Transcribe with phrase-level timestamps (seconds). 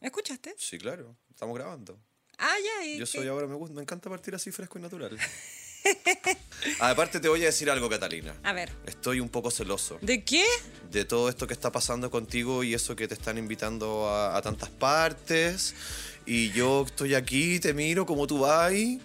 [0.00, 0.54] ¿Escuchaste?
[0.58, 1.16] Sí, claro.
[1.30, 1.98] Estamos grabando.
[2.38, 2.86] Ah, ya.
[2.86, 3.18] ¿y Yo qué?
[3.18, 5.18] soy ahora, me, gusta, me encanta partir así fresco y natural.
[6.80, 8.34] Aparte te voy a decir algo, Catalina.
[8.42, 8.70] A ver.
[8.86, 10.44] Estoy un poco celoso ¿De qué?
[10.90, 14.42] de todo esto que está pasando contigo y eso que te están invitando a, a
[14.42, 15.74] tantas partes.
[16.26, 19.00] Y yo estoy aquí, te miro como tú vas y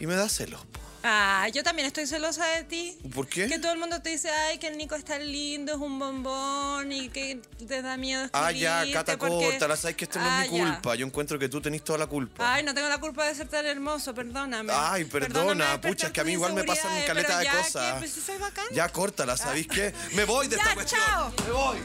[0.00, 0.64] me da celos.
[0.66, 0.80] po.
[1.06, 2.96] Ah, yo también estoy celosa de ti.
[3.14, 3.46] ¿Por qué?
[3.46, 5.98] Que todo el mundo te dice, ay, que el Nico es tan lindo, es un
[5.98, 10.24] bombón y que te da miedo Ah, ya, Cata, porque- córtala, sabes que esto no
[10.26, 10.64] Ah, es mi ya.
[10.64, 10.94] culpa.
[10.94, 12.54] Yo encuentro que tú tenés toda la culpa.
[12.54, 14.72] Ay, no tengo la culpa de ser tan hermoso, perdóname.
[14.74, 17.92] Ay, perdona, pucha, es que a mí igual me pasan inseguridades, caleta de ya cosas.
[18.02, 18.64] que, pues, bacán.
[18.72, 19.92] Ya, córtala, ¿sabéis qué?
[20.14, 21.02] Me voy de Ya, esta cuestión.
[21.04, 21.32] chao.
[21.44, 21.78] Me voy.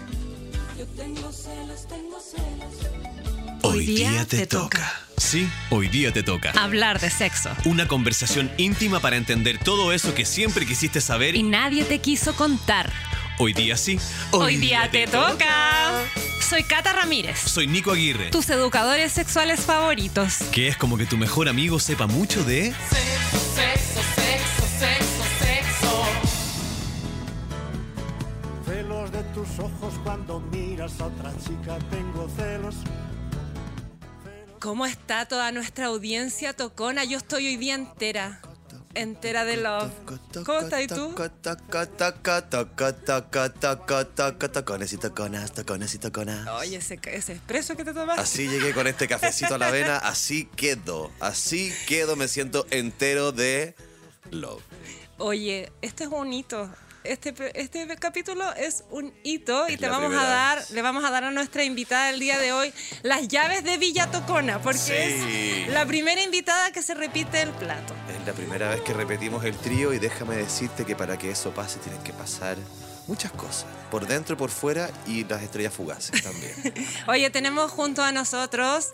[0.78, 3.19] Yo tengo celos, tengo celos.
[3.70, 5.00] Hoy día te toca.
[5.18, 6.52] Sí, hoy día te toca.
[6.52, 7.52] Hablar de sexo.
[7.66, 11.36] Una conversación íntima para entender todo eso que siempre quisiste saber.
[11.36, 12.92] Y nadie te quiso contar.
[13.38, 14.00] Hoy día sí.
[14.32, 16.02] Hoy, día te toca.
[16.42, 18.32] Soy Cata Ramírez, Soy Nico Aguirre.
[18.32, 20.38] tus educadores sexuales favoritos.
[20.52, 22.74] Que es como que tu mejor amigo sepa mucho de.
[22.74, 26.06] Sexo, sexo, sexo, sexo, sexo.
[28.66, 32.76] Celos de tus ojos cuando miras a otra chica, tengo celos.
[34.60, 37.06] ¿Cómo está toda nuestra audiencia tocona?
[37.06, 38.42] Yo estoy hoy día entera.
[38.94, 39.92] Entera de love.
[40.46, 41.16] ¿Cómo estás tú?
[44.52, 46.48] Tacones y taconas, tacones y taconas.
[46.50, 48.22] Oye, ese, ese expreso que te tomaste.
[48.22, 53.32] Así llegué con este cafecito a la vena, así quedo, así quedo, me siento entero
[53.32, 53.76] de
[54.32, 54.62] love.
[55.20, 56.70] Oye, este es un hito.
[57.06, 60.72] Este, este capítulo es un hito y te vamos a dar, vez.
[60.72, 64.12] le vamos a dar a nuestra invitada el día de hoy las llaves de Villa
[64.12, 65.64] Tocona, porque Sí.
[65.68, 67.94] es la primera invitada que se repite el plato.
[68.20, 71.52] Es la primera vez que repetimos el trío y déjame decirte que para que eso
[71.52, 72.58] pase tienen que pasar
[73.08, 76.54] muchas cosas, por dentro, por fuera y las estrellas fugaces también.
[77.08, 78.90] Oye, tenemos junto a nosotros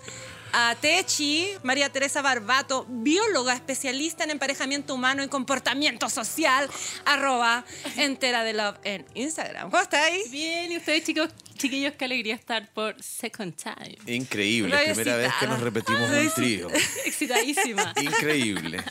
[0.57, 6.69] a Techi, María Teresa Barbato, bióloga especialista en emparejamiento humano y comportamiento social,
[7.03, 7.65] arroba
[7.97, 9.69] entera de love en Instagram.
[9.69, 10.31] ¿Cómo estáis?
[10.31, 13.97] Bien, y ustedes chicos, chiquillos, qué alegría estar por second time.
[14.07, 16.69] Increíble, primera vez que nos repetimos un trío.
[17.05, 17.93] Excitadísima.
[18.01, 18.81] Increíble.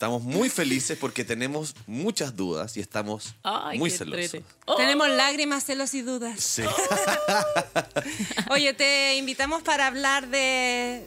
[0.00, 4.40] Estamos muy felices porque tenemos muchas dudas y estamos Ay, muy celosos.
[4.64, 6.40] Oh, Tenemos lágrimas, celos y dudas.
[6.40, 6.62] Sí.
[8.50, 11.04] Oye, te invitamos para hablar de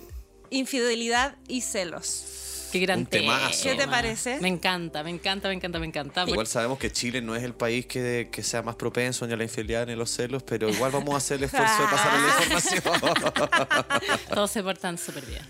[0.51, 2.69] infidelidad y celos.
[2.71, 3.49] qué gran un tema.
[3.63, 4.39] ¿Qué te parece?
[4.41, 6.25] Me encanta, me encanta, me encanta, me encanta.
[6.27, 9.37] Igual sabemos que Chile no es el país que, que sea más propenso ni a
[9.37, 12.19] la infidelidad ni a los celos, pero igual vamos a hacer el esfuerzo de pasar
[12.19, 14.19] la información.
[14.35, 15.41] Todos se portan súper bien.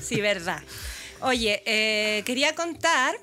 [0.00, 0.62] Sí, verdad.
[1.22, 3.14] Oye, eh, quería contar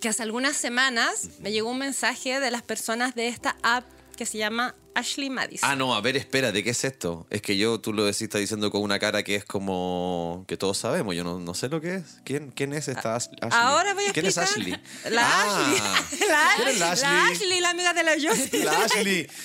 [0.00, 3.84] que hace algunas semanas me llegó un mensaje de las personas de esta app
[4.16, 5.68] que se llama Ashley Madison.
[5.70, 7.26] Ah, no, a ver, espérate, ¿qué es esto?
[7.30, 10.56] Es que yo, tú lo decís, estás diciendo con una cara que es como que
[10.56, 11.14] todos sabemos.
[11.14, 12.04] Yo no, no sé lo que es.
[12.24, 13.50] ¿Quién, quién es esta As- Ashley?
[13.52, 14.44] Ahora voy a ¿Quién explicar.
[14.48, 14.76] es Ashley?
[15.10, 16.18] La Ah, Ashley.
[16.28, 17.32] La, ¿quién es la la Ashley?
[17.36, 18.64] Ashley, la amiga de la Josie.
[18.64, 19.26] La Ashley.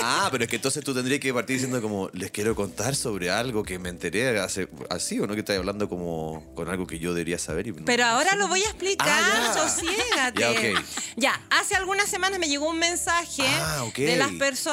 [0.00, 3.30] Ah, pero es que entonces tú tendrías que partir diciendo como, les quiero contar sobre
[3.30, 5.34] algo que me enteré hace, así, ¿o no?
[5.34, 7.66] Que estás hablando como con algo que yo debería saber.
[7.66, 9.68] y no- Pero ahora lo voy a explicar, Ah, ya.
[9.68, 10.72] sosiégate.
[10.74, 10.84] Ya.
[11.16, 14.67] Ya, hace algunas semanas me llegó un mensaje Ah, de las personas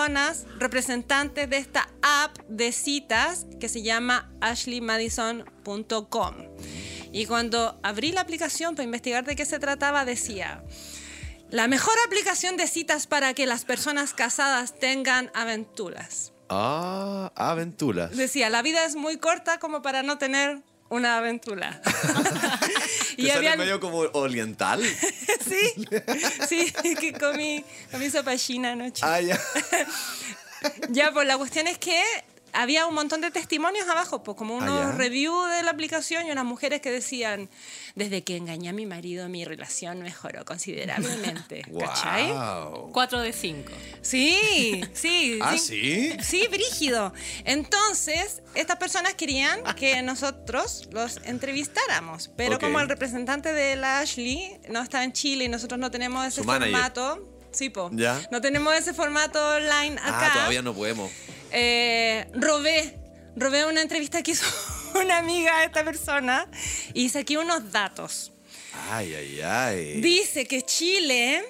[0.59, 6.35] representantes de esta app de citas que se llama ashleymadison.com.
[7.11, 10.63] Y cuando abrí la aplicación para investigar de qué se trataba, decía,
[11.49, 16.33] la mejor aplicación de citas para que las personas casadas tengan aventuras.
[16.49, 18.15] Ah, aventuras.
[18.15, 21.81] Decía, la vida es muy corta como para no tener una aventura.
[23.15, 24.83] ¿Te sale medio como oriental?
[26.47, 29.01] Sí, sí, que comí, comí sopa china anoche.
[29.05, 29.39] Ah, ya.
[30.89, 32.01] Ya, pues la cuestión es que
[32.53, 36.31] había un montón de testimonios abajo, pues como unos Ah, reviews de la aplicación y
[36.31, 37.49] unas mujeres que decían,
[37.95, 41.61] desde que engañé a mi marido mi relación mejoró considerablemente.
[41.79, 42.29] ¿Cachai?
[42.31, 42.91] Wow.
[42.91, 43.71] 4 de 5.
[44.01, 45.39] Sí, sí.
[45.41, 46.11] ¿Ah, sí?
[46.21, 47.13] Sí, brígido.
[47.45, 52.61] Entonces, estas personas querían que nosotros los entrevistáramos, pero Ok.
[52.61, 56.41] como el representante de la Ashley no está en Chile y nosotros no tenemos ese
[56.41, 56.73] Su manager.
[56.73, 58.21] formato, sí, po, Ya.
[58.31, 60.27] no tenemos ese formato online acá.
[60.27, 61.09] Ah, todavía no podemos.
[61.51, 62.97] eh, robé,
[63.37, 64.45] robé una entrevista que hizo
[64.95, 66.47] una amiga de esta persona
[66.95, 68.31] y saqué unos datos.
[68.89, 70.01] Ay, ay, ay.
[70.01, 71.43] Dice que Chile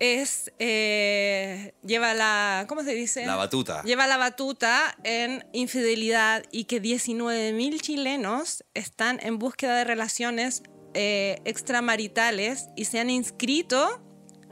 [0.00, 3.26] es eh, lleva la ¿cómo se dice?
[3.26, 3.82] La batuta.
[3.82, 10.62] Lleva la batuta en infidelidad y que 19.000 chilenos están en búsqueda de relaciones
[10.94, 14.02] eh, extramaritales y se han inscrito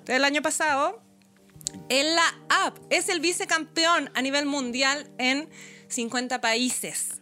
[0.07, 1.03] el año pasado
[1.89, 2.77] en la app.
[2.91, 5.49] Es el vicecampeón a nivel mundial en
[5.89, 7.21] 50 países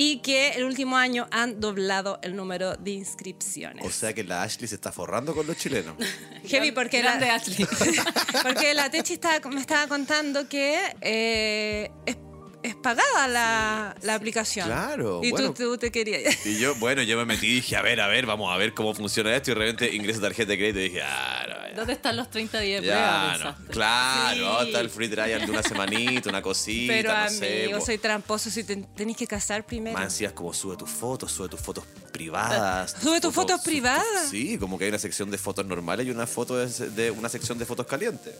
[0.00, 3.84] y que el último año han doblado el número de inscripciones.
[3.84, 5.96] O sea que la Ashley se está forrando con los chilenos.
[6.46, 7.66] Heavy porque Grande la, Ashley.
[8.44, 12.16] porque la Techi estaba- me estaba contando que eh, es,
[12.62, 14.66] es pagada la, la aplicación.
[14.66, 15.52] Claro, Y bueno.
[15.54, 16.44] tú, tú te querías.
[16.46, 18.74] Y yo, bueno, yo me metí y dije, a ver, a ver, vamos a ver
[18.74, 19.50] cómo funciona esto.
[19.50, 21.74] Y de repente ingreso tarjeta de crédito y dije, ah, no, ya.
[21.76, 23.56] ¿Dónde están los 30 días de Ya, no.
[23.70, 24.66] Claro, Sí.
[24.66, 27.62] está el free trial de una semanita, una cosita, Pero no sé.
[27.64, 27.86] amigo, po.
[27.86, 29.96] soy tramposo si te, tenés que casar primero.
[30.02, 32.96] Es como sube tus fotos, sube tus fotos privadas.
[33.00, 34.28] ¿Sube tus fotos privadas?
[34.30, 37.28] Sí, como que hay una sección de fotos normales y una foto de, de una
[37.28, 38.34] sección de fotos calientes.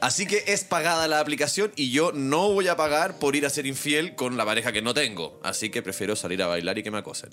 [0.00, 3.50] Así que es pagada la aplicación y yo no voy a pagar por ir a
[3.62, 5.40] ser infiel con la pareja que no tengo.
[5.44, 7.30] Así que prefiero salir a bailar y que me acosen.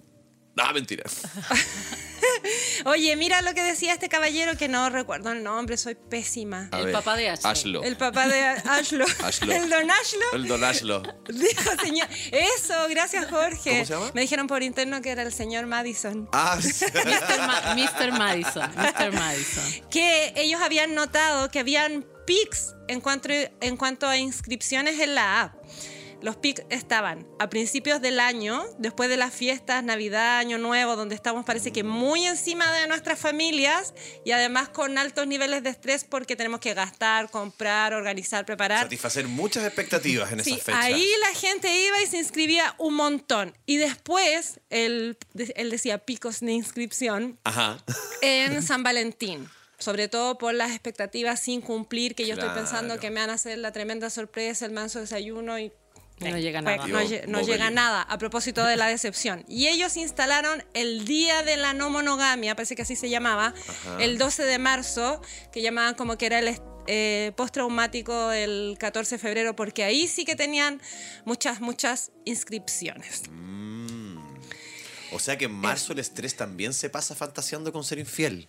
[0.57, 1.05] Ah, mentira.
[2.85, 6.69] Oye, mira lo que decía este caballero que no recuerdo el nombre, soy pésima.
[6.71, 7.51] A El ver, papá de Ashley.
[7.51, 7.83] Ashlo.
[7.83, 9.05] El papá de Ashlo.
[9.23, 9.53] Ashlo.
[9.53, 10.25] El don Ashlo.
[10.33, 11.03] El don Ashlo.
[11.29, 12.07] Dijo señor.
[12.31, 13.71] Eso, gracias Jorge.
[13.71, 14.11] ¿Cómo se llama?
[14.13, 16.29] Me dijeron por interno que era el señor Madison.
[16.33, 16.85] Ah, sí.
[16.85, 17.39] Mr.
[17.47, 18.11] Ma- Mr.
[18.17, 18.71] Madison.
[18.75, 19.11] Mr.
[19.13, 19.63] Madison.
[19.89, 25.41] Que ellos habían notado que habían pics en cuanto, en cuanto a inscripciones en la
[25.43, 25.55] app.
[26.21, 31.15] Los pics estaban a principios del año, después de las fiestas, Navidad, Año Nuevo, donde
[31.15, 33.93] estamos parece que muy encima de nuestras familias
[34.25, 38.83] y además con altos niveles de estrés porque tenemos que gastar, comprar, organizar, preparar.
[38.83, 40.83] Satisfacer muchas expectativas en Sí, esas fechas.
[40.83, 43.57] ahí la gente iba y se inscribía un montón.
[43.65, 45.17] Y después, él,
[45.55, 47.77] él decía picos de inscripción Ajá.
[48.21, 49.47] en San Valentín.
[49.77, 52.49] Sobre todo por las expectativas sin cumplir, que yo Claro.
[52.49, 55.71] estoy pensando que me van a hacer la tremenda sorpresa, el manso desayuno y...
[56.19, 56.87] No llega nada.
[56.87, 59.45] No, Yo, llega nada a propósito de la decepción.
[59.47, 63.53] Y ellos instalaron el Día de la No Monogamia, parece que así se llamaba,
[63.99, 65.21] el 12 de marzo,
[65.51, 70.25] que llamaban como que era el eh, postraumático el 14 de febrero, porque ahí sí
[70.25, 70.81] que tenían
[71.25, 73.23] muchas, muchas inscripciones.
[75.11, 78.47] O sea que en marzo el estrés también se pasa fantaseando con ser infiel.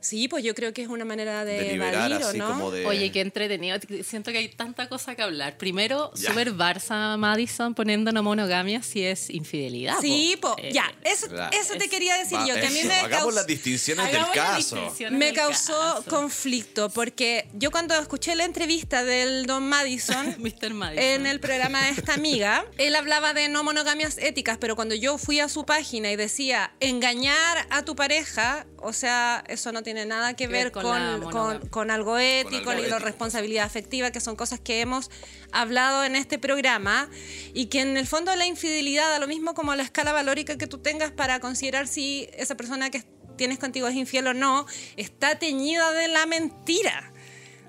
[0.00, 2.48] Sí, pues yo creo que es una manera de, De liberar evadir, ¿o así no?
[2.48, 2.86] como de...
[2.86, 3.78] Oye, qué entretenido.
[4.04, 5.56] Siento que hay tanta cosa que hablar.
[5.58, 6.30] Primero, Ya.
[6.30, 9.96] super Barça Madison poniendo no monogamia si es infidelidad.
[10.00, 10.54] Sí, po.
[10.58, 11.56] Eh, ya, eso, claro.
[11.56, 14.16] eso te quería decir Va, yo, que a mí me Hagamos causó, las distinciones del
[14.16, 14.76] hagamos las caso.
[14.76, 16.04] distinciones me del causó caso.
[16.08, 20.72] conflicto, porque yo cuando escuché la entrevista del Don Madison Mr.
[20.74, 21.04] Madison.
[21.04, 25.18] en el programa de esta amiga, él hablaba de no monogamias éticas, pero cuando yo
[25.18, 29.89] fui a su página y decía engañar a tu pareja, o sea, eso no tiene
[29.94, 32.98] nada que ver con con, con- con algo ético, algo ni la ético.
[33.00, 35.10] responsabilidad afectiva, que son cosas que hemos
[35.52, 37.08] hablado en este programa,
[37.54, 40.66] y que en el fondo la infidelidad, da lo mismo como la escala valórica que
[40.66, 43.04] tú tengas para considerar si esa persona que
[43.36, 44.66] tienes contigo es infiel o no,
[44.96, 47.12] está teñida de la mentira.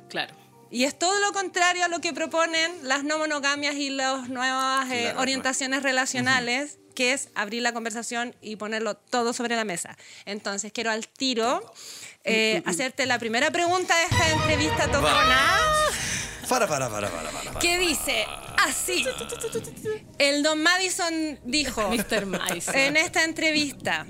[0.09, 0.35] Claro.
[0.69, 4.89] Y es todo lo contrario a lo que proponen las no monogamias y las nuevas
[4.89, 5.19] eh, Claro.
[5.19, 9.97] orientaciones relacionales, que es abrir la conversación y ponerlo todo sobre la mesa.
[10.25, 11.73] Entonces, quiero al tiro
[12.23, 15.57] eh, hacerte la primera pregunta de esta entrevista tocona,
[16.47, 17.43] Para, para, para, para, para.
[17.51, 17.59] para.
[17.59, 18.25] que dice
[18.59, 19.05] así.
[20.17, 22.25] El don Madison dijo Mr.
[22.25, 22.75] Madison.
[22.75, 24.05] en esta entrevista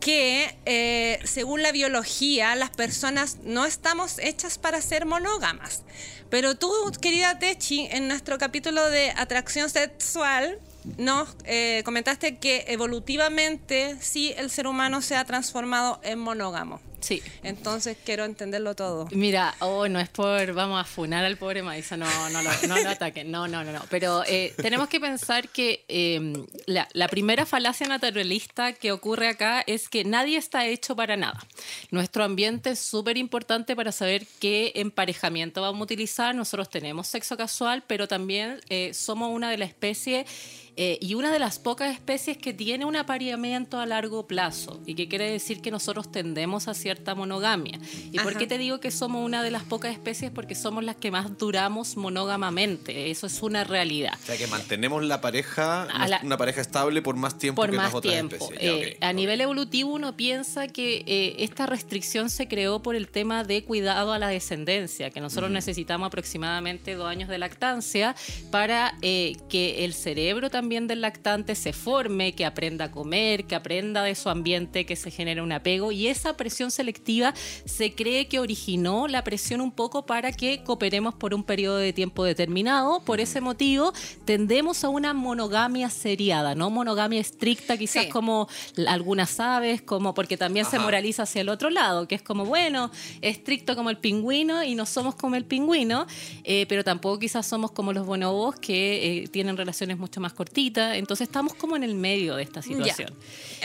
[0.00, 5.82] que eh, según la biología las personas no estamos hechas para ser monógamas.
[6.28, 10.58] Pero tú, querida Techi, en nuestro capítulo de atracción sexual,
[10.96, 16.80] nos eh, comentaste que evolutivamente sí el ser humano se ha transformado en monógamo.
[17.02, 17.22] Sí.
[17.42, 19.08] Entonces quiero entenderlo todo.
[19.10, 22.78] Mira, oh, no es por, vamos a funar al pobre Madison, no, no, lo, no
[22.78, 23.82] lo ataquen, no, no, no, no.
[23.90, 26.32] Pero eh, tenemos que pensar que eh,
[26.66, 31.44] la, la primera falacia naturalista que ocurre acá es que nadie está hecho para nada.
[31.90, 36.34] Nuestro ambiente es súper importante para saber qué emparejamiento vamos a utilizar.
[36.34, 40.26] Nosotros tenemos sexo casual, pero también eh, somos una de las especies
[40.76, 44.94] eh, y una de las pocas especies que tiene un apareamiento a largo plazo y
[44.94, 47.78] que quiere decir que nosotros tendemos a cierta monogamia.
[48.10, 50.30] ¿Y por qué te digo que somos una de las pocas especies?
[50.30, 53.10] Porque somos las que más duramos monógamamente.
[53.10, 54.14] Eso es una realidad.
[54.22, 57.70] O sea que mantenemos la pareja, A la- una pareja estable por más tiempo Por
[57.70, 58.36] que más las otras tiempo.
[58.36, 58.62] especies.
[58.62, 58.96] Ya, Eh.
[59.02, 63.62] A nivel evolutivo uno piensa que eh, esta restricción se creó por el tema de
[63.64, 68.14] cuidado a la descendencia, que nosotros necesitamos aproximadamente dos años de lactancia
[68.50, 73.46] para eh, que el cerebro también también del lactante se forme, que aprenda a comer,
[73.46, 75.90] que aprenda de su ambiente, que se genere un apego.
[75.90, 81.14] Y esa presión selectiva se cree que originó la presión un poco para que cooperemos
[81.14, 83.00] por un periodo de tiempo determinado.
[83.00, 83.92] Por ese motivo,
[84.24, 88.10] tendemos a una monogamia seriada, no monogamia estricta, quizás Sí.
[88.10, 88.46] como
[88.86, 92.92] algunas aves, como porque también se moraliza hacia el otro lado, que es como, bueno,
[93.20, 96.06] estricto como el pingüino y no somos como el pingüino,
[96.44, 101.28] eh, pero tampoco quizás somos como los bonobos que eh, tienen relaciones mucho más Entonces
[101.28, 103.08] estamos como en el medio de esta situación.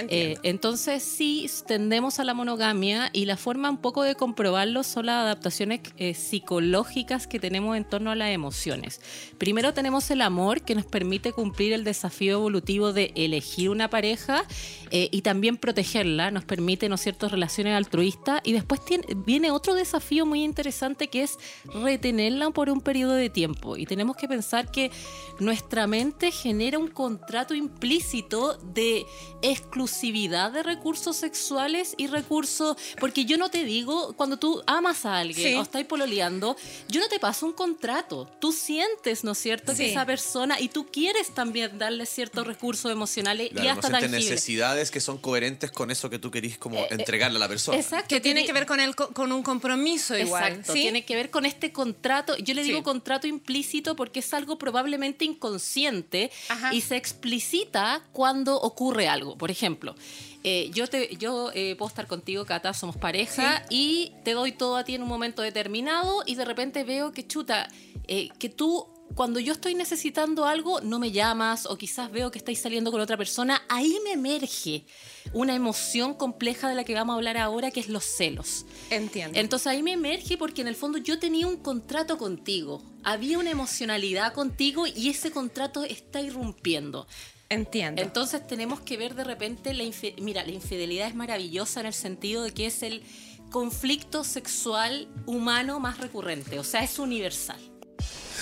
[0.10, 5.08] Eh, entonces sí tendemos a la monogamia y la forma un poco de comprobarlo son
[5.08, 9.02] las adaptaciones eh, psicológicas que tenemos en torno a las emociones.
[9.38, 14.44] Primero tenemos el amor que nos permite cumplir el desafío evolutivo de elegir una pareja
[14.92, 19.52] eh, y también protegerla, nos permite, ¿no es cierto?, relaciones altruistas y después tiene- viene
[19.52, 24.28] otro desafío muy interesante que es retenerla por un periodo de tiempo y tenemos que
[24.28, 24.92] pensar que
[25.40, 29.06] nuestra mente genera un contrato implícito de
[29.42, 35.18] exclusividad de recursos sexuales y recursos, porque yo no te digo, cuando tú amas a
[35.20, 35.56] alguien Sí.
[35.56, 36.56] o estáis pololeando,
[36.88, 40.70] yo no te paso un contrato, tú sientes, ¿no es cierto?, que esa persona y
[40.70, 44.30] tú quieres también darle ciertos recursos emocionales Claro, y no hasta sientes tangibles.
[44.32, 47.78] necesidades que son coherentes con eso que tú querís como entregarle a la persona.
[47.78, 48.08] Exacto.
[48.10, 50.44] Que tiene que ver con, el, co- con un compromiso igual.
[50.54, 50.82] Exacto, ¿sí?
[50.82, 52.38] tiene que ver con este contrato.
[52.38, 52.84] Yo le digo Sí.
[52.84, 56.67] contrato implícito porque es algo probablemente inconsciente Ajá.
[56.72, 59.38] Y se explicita cuando ocurre algo.
[59.38, 59.96] Por ejemplo,
[60.44, 64.78] eh, yo te, yo eh, puedo estar contigo, Cata, somos pareja y te doy todo
[64.78, 67.68] a ti en un momento determinado y de repente veo que chuta,
[68.08, 72.38] eh, que tú cuando yo estoy necesitando algo, no me llamas o quizás veo que
[72.38, 74.86] estáis saliendo con otra persona, ahí me emerge
[75.34, 78.66] una emoción compleja de la que vamos a hablar ahora, que es los celos.
[78.90, 79.40] Entiendo.
[79.40, 83.52] Entonces ahí me emerge porque en el fondo yo tenía un contrato contigo, había una
[83.52, 87.08] emocionalidad contigo y ese contrato está irrumpiendo.
[87.50, 88.02] Entiendo.
[88.02, 89.84] Entonces tenemos que ver de repente la
[90.22, 93.04] mira, la infidelidad es maravillosa en el sentido de que es el
[93.52, 97.77] conflicto sexual humano más recurrente, o sea, es universal.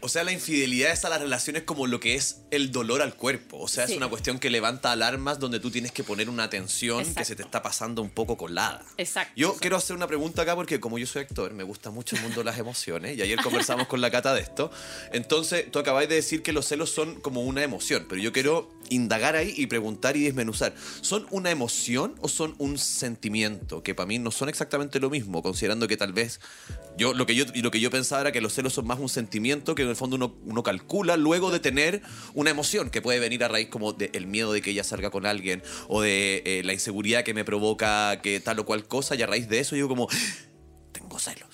[0.00, 3.14] O sea, la infidelidad es a las relaciones como lo que es el dolor al
[3.14, 3.58] cuerpo.
[3.58, 7.14] O sea, es una cuestión que levanta alarmas donde tú tienes que poner una atención
[7.14, 8.84] que se te está pasando un poco colada.
[8.96, 9.32] Exacto.
[9.36, 12.22] Yo quiero hacer una pregunta acá porque como yo soy actor, me gusta mucho el
[12.22, 14.70] mundo de las emociones y ayer conversamos con la cata de esto.
[15.12, 18.70] Entonces, tú acabáis de decir que los celos son como una emoción, pero yo quiero
[18.90, 20.74] indagar ahí y preguntar y desmenuzar.
[21.00, 23.82] ¿Son una emoción o son un sentimiento?
[23.82, 26.40] Que para mí no son exactamente lo mismo, considerando que tal vez
[26.98, 29.08] yo lo que yo lo que yo pensaba era que los celos son más un
[29.08, 32.02] sentimiento que en el fondo uno, uno calcula luego de tener
[32.34, 35.24] una emoción que puede venir a raíz como del miedo de que ella salga con
[35.24, 39.22] alguien o de eh, la inseguridad que me provoca que tal o cual cosa y
[39.22, 40.08] a raíz de eso digo como
[40.92, 41.47] tengo celos.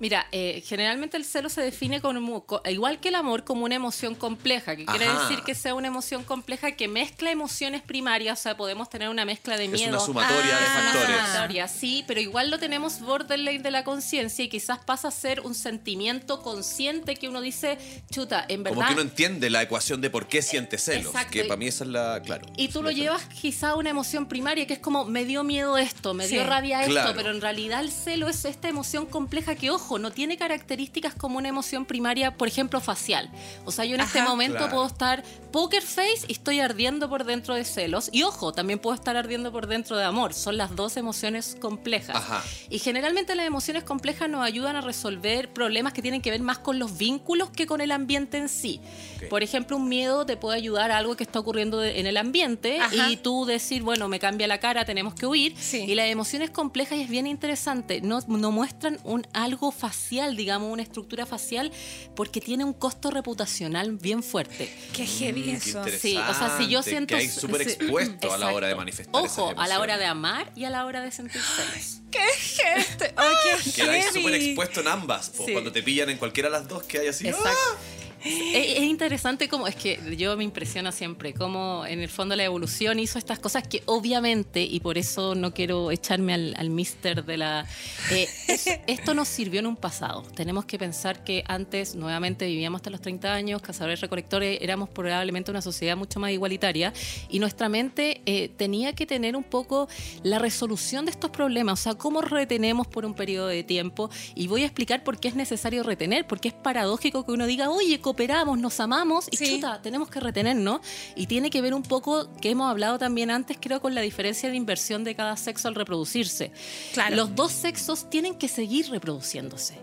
[0.00, 3.74] Mira, eh, generalmente el celo se define como, co- igual que el amor, como una
[3.76, 8.42] emoción compleja, que quiere decir que sea una emoción compleja que mezcla emociones primarias, o
[8.42, 9.90] sea, podemos tener una mezcla de Es miedo.
[9.90, 11.16] una sumatoria de Ah, Una factores.
[11.26, 15.40] sumatoria, sí, pero igual lo tenemos borderline de la conciencia y quizás pasa a ser
[15.42, 17.76] un sentimiento consciente que uno dice,
[18.10, 18.76] chuta, en verdad.
[18.76, 21.30] Como que uno entiende la ecuación de por qué siente celos, Exacto.
[21.32, 22.46] que para mí esa es la, claro.
[22.56, 25.76] Y tú lo llevas quizá a una emoción primaria que es como me dio miedo
[25.76, 27.12] esto, me dio rabia esto, claro.
[27.14, 31.38] pero en realidad el celo es esta emoción compleja que, ojo, no tiene características como
[31.38, 33.30] una emoción primaria, por ejemplo, facial.
[33.64, 34.72] O sea, yo en este momento Claro.
[34.72, 38.08] puedo estar poker face y estoy ardiendo por dentro de celos.
[38.12, 40.34] Y ojo, también puedo estar ardiendo por dentro de amor.
[40.34, 42.16] Son las dos emociones complejas.
[42.16, 42.42] Ajá.
[42.68, 46.58] Y generalmente las emociones complejas nos ayudan a resolver problemas que tienen que ver más
[46.58, 48.80] con los vínculos que con el ambiente en sí.
[49.28, 52.80] Por ejemplo, un miedo te puede ayudar a algo que está ocurriendo en el ambiente
[52.80, 53.10] Ajá.
[53.10, 55.54] y tú decir, bueno, me cambia la cara, tenemos que huir.
[55.58, 55.78] Sí.
[55.86, 60.70] Y las emociones complejas y es bien interesante, no, no muestran un algo facial, digamos,
[60.72, 61.72] una estructura facial,
[62.14, 64.70] porque tiene un costo reputacional bien fuerte.
[64.92, 65.78] Qué heavy Mm, qué eso.
[65.78, 65.98] interesante.
[65.98, 67.16] Sí, o sea, si yo que siento...
[67.16, 70.04] hay súper sí, expuesto a la hora de manifestar esas Ojo, a la hora de
[70.04, 72.02] amar y a la hora de sentir celos.
[72.10, 73.14] ¡Qué gente!
[73.16, 73.34] ¡Ay,
[73.64, 75.32] qué Quedáis súper expuesto en ambas.
[75.34, 75.52] Sí.
[75.52, 77.26] Cuando te pillan en cualquiera de las dos, que hay así.
[77.28, 77.48] Exacto.
[77.50, 77.99] ¡ah!
[78.24, 82.44] Es, es interesante como, es que yo me impresiona siempre cómo en el fondo la
[82.44, 87.24] evolución hizo estas cosas que obviamente, y por eso no quiero echarme al, al mister
[87.24, 87.66] de la...
[88.10, 90.22] eh, es- esto nos sirvió en un pasado.
[90.34, 95.50] Tenemos que pensar que antes nuevamente vivíamos hasta los 30 años, cazadores recolectores, éramos probablemente
[95.50, 96.92] una sociedad mucho más igualitaria
[97.30, 99.88] y nuestra mente eh, tenía que tener un poco
[100.22, 104.46] la resolución de estos problemas, o sea, cómo retenemos por un periodo de tiempo y
[104.46, 108.00] voy a explicar por qué es necesario retener, porque es paradójico que uno diga, oye,
[108.10, 109.54] cooperamos, nos amamos y Sí.
[109.54, 110.80] chuta, tenemos que retenernos
[111.14, 114.50] y tiene que ver un poco, que hemos hablado también antes, creo, con la diferencia
[114.50, 116.50] de inversión de cada sexo al reproducirse.
[116.92, 117.14] Claro.
[117.14, 119.78] Los dos sexos tienen que seguir reproduciéndose.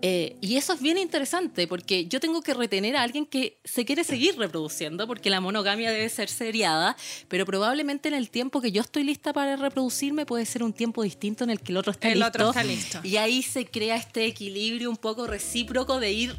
[0.00, 3.84] Eh, y eso es bien interesante porque yo tengo que retener a alguien que se
[3.84, 6.96] quiere seguir reproduciendo porque la monogamia debe ser seriada,
[7.26, 11.02] pero probablemente en el tiempo que yo estoy lista para reproducirme puede ser un tiempo
[11.02, 12.28] distinto en el que el otro está El listo.
[12.28, 13.00] otro está listo.
[13.02, 16.36] Y ahí se crea este equilibrio un poco recíproco de ir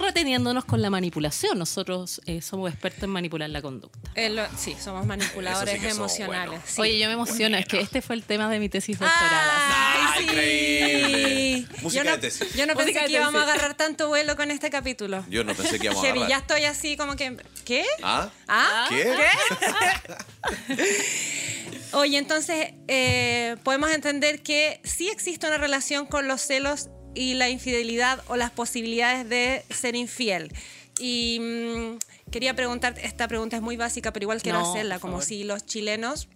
[0.00, 1.58] reteniéndonos con la manipulación.
[1.58, 3.98] Nosotros eh, somos expertos en manipular la conducta.
[4.14, 6.60] Eh, lo- sí, somos manipuladores sí emocionales.
[6.66, 6.80] sí.
[6.80, 9.28] Oye, yo me emociono, es que este fue el tema de mi tesis doctoral.
[9.32, 11.66] ¡Ay, Ah, sí!
[11.82, 12.54] Música yo no, de tesis.
[12.54, 13.58] Yo no pensé que íbamos a tesis.
[13.60, 15.24] agarrar tanto vuelo con este capítulo.
[15.28, 16.40] Yo no pensé que íbamos a Heavy, ya agarrar.
[16.42, 17.36] estoy así como que...
[17.64, 17.84] ¿Qué?
[18.02, 18.30] ¿Ah?
[18.48, 18.86] ¿Ah?
[18.88, 19.14] ¿Qué?
[21.92, 27.48] Oye, entonces eh, podemos entender que sí existe una relación con los celos y la
[27.48, 30.52] infidelidad o las posibilidades de ser infiel.
[30.98, 35.20] Y mm, quería preguntarte, esta pregunta es muy básica, pero igual quiero No, hacerla, como
[35.20, 36.28] si los chilenos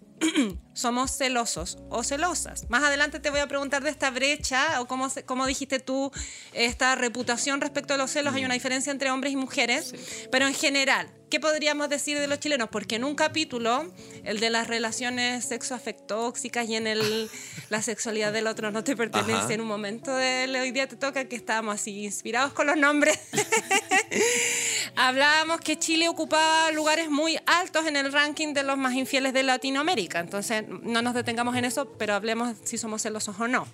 [0.75, 2.69] somos celosos o celosas.
[2.69, 6.11] Más adelante te voy a preguntar de esta brecha o cómo, cómo dijiste tú
[6.53, 8.35] esta reputación respecto a los celos.
[8.35, 9.95] Hay una diferencia entre hombres y mujeres,
[10.31, 12.67] pero en general, ¿qué podríamos decir de los chilenos?
[12.69, 13.91] Porque en un capítulo,
[14.25, 17.29] el de las relaciones sexoafectóxicas y en el
[17.69, 19.53] la sexualidad del otro no te pertenece, Ajá.
[19.53, 23.17] en un momento de hoy día te toca que estábamos así inspirados con los nombres.
[24.95, 29.43] Hablábamos que Chile ocupaba lugares muy altos en el ranking de los más infieles de
[29.43, 30.19] Latinoamérica.
[30.19, 33.67] Entonces, no nos detengamos en eso, pero hablemos si somos celosos o no.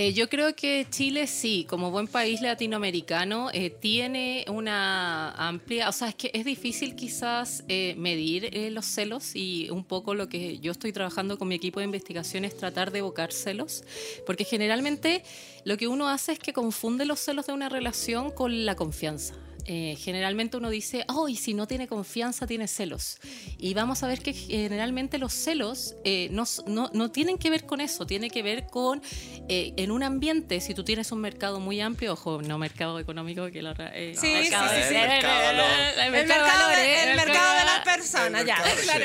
[0.00, 5.92] Eh, yo creo que Chile sí, como buen país latinoamericano, eh, tiene una amplia, o
[5.92, 10.60] sea, es que es difícil quizás eh, medir los celos y un poco lo que
[10.60, 13.82] yo estoy trabajando con mi equipo de investigación es tratar de evocar celos,
[14.24, 15.24] porque generalmente
[15.64, 19.34] lo que uno hace es que confunde los celos de una relación con la confianza.
[19.70, 23.18] Eh, generalmente uno dice, oh, y si no tiene confianza, tiene celos.
[23.58, 27.66] Y vamos a ver que generalmente los celos eh, no, no, no tienen que ver
[27.66, 29.02] con eso, tiene que ver con
[29.50, 33.50] eh, en un ambiente, si tú tienes un mercado muy amplio, ojo, no mercado económico,
[33.50, 34.94] que lo eh, Sí, mercado sí, sí, sí.
[34.94, 38.56] El mercado, de, las personas, ya.
[38.84, 39.04] Claro.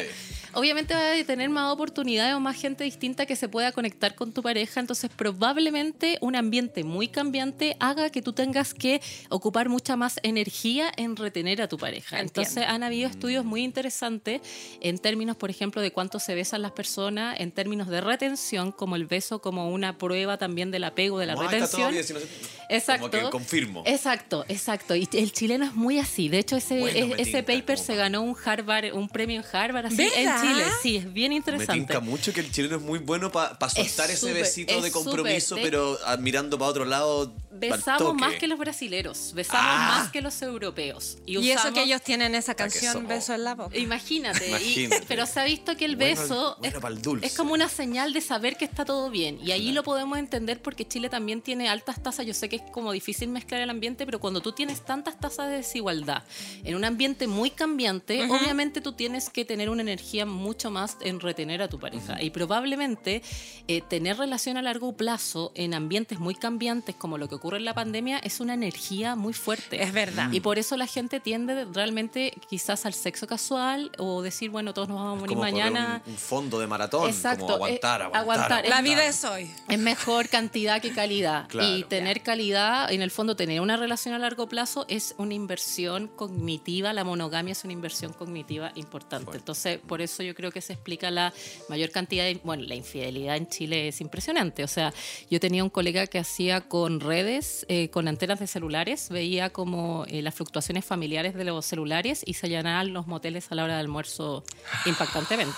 [0.54, 4.32] Obviamente va a tener más oportunidades o más gente distinta que se pueda conectar con
[4.34, 9.96] tu pareja, entonces probablemente un ambiente muy cambiante haga que tú tengas que ocupar mucha
[9.96, 12.20] más energía en retener a tu pareja.
[12.20, 12.42] Entiendo.
[12.50, 14.42] Entonces han habido estudios muy interesantes
[14.82, 18.96] en términos, por ejemplo, de cuánto se besan las personas, en términos de retención, como
[18.96, 21.92] el beso como una prueba también del apego, de la Como, ah, retención.
[21.92, 22.28] bien, si no se-
[22.70, 23.10] Exacto.
[23.12, 23.84] Como que confirmo.
[23.86, 24.96] Exacto, exacto.
[24.96, 26.30] Y el chileno es muy así.
[26.30, 29.40] De hecho, ese, Bueno, me es- ese paper como se ganó un Harvard, un premio
[29.42, 30.18] en Harvard así ¿Verdad?
[30.18, 30.66] en Chile.
[30.82, 31.74] Sí, es bien Me interesante.
[31.74, 35.56] tinca mucho que el chileno es muy bueno para soltar Es ese besito de compromiso.
[35.56, 37.34] De- pero ah, mirando para otro lado.
[37.52, 38.20] Besamos toque.
[38.20, 40.00] más que los brasileros, besamos Ah.
[40.00, 41.18] más que los europeos.
[41.26, 43.78] Y, Y eso que ellos tienen esa canción, Beso en la boca.
[43.78, 47.26] Imagínate, y- pero se ha visto que el beso bueno es, pa'l dulce.
[47.28, 49.40] es como una señal de saber que está todo bien.
[49.42, 52.26] Y ahí lo podemos entender porque Chile también tiene altas tasas.
[52.26, 55.50] Yo sé que es como difícil mezclar el ambiente, pero cuando tú tienes tantas tasas
[55.50, 56.24] de desigualdad
[56.64, 61.20] en un ambiente muy cambiante, obviamente tú tienes que tener una energía mucho más en
[61.20, 62.22] retener a tu pareja.
[62.22, 63.22] Y probablemente
[63.68, 67.66] eh, tener relación a largo plazo en ambientes muy cambiantes, como lo que ocurre en
[67.66, 69.82] la pandemia, es una energía muy fuerte.
[69.82, 70.32] Es verdad.
[70.32, 74.90] Y por eso la gente tiende realmente quizás al sexo casual o decir, bueno, todos
[74.90, 76.02] nos vamos a morir Como mañana.
[76.06, 77.10] Un, un fondo de maratón.
[77.10, 78.52] Exacto, Como aguantar, eh, aguantar, aguantar.
[78.52, 78.70] aguantar.
[78.70, 79.52] La vida es hoy.
[79.70, 81.48] Es mejor cantidad que calidad.
[81.48, 81.78] Claro.
[81.78, 86.08] Y tener calidad, en el fondo, tener una relación a largo plazo es una inversión
[86.08, 86.94] cognitiva.
[86.94, 89.38] La monogamia es una inversión cognitiva importante.
[89.38, 91.34] Entonces, por eso yo creo que se explica la
[91.70, 92.40] mayor cantidad de.
[92.44, 94.64] Bueno, la infidelidad en Chile es impresionante.
[94.64, 94.94] O sea,
[95.30, 100.06] yo tenía un colega que hacía con redes, eh, con antenas de celulares, veía como
[100.08, 103.76] eh, las fluctuaciones familiares de los celulares y se llenaban los moteles a la hora
[103.76, 104.44] de almuerzo
[104.86, 105.56] impactantemente.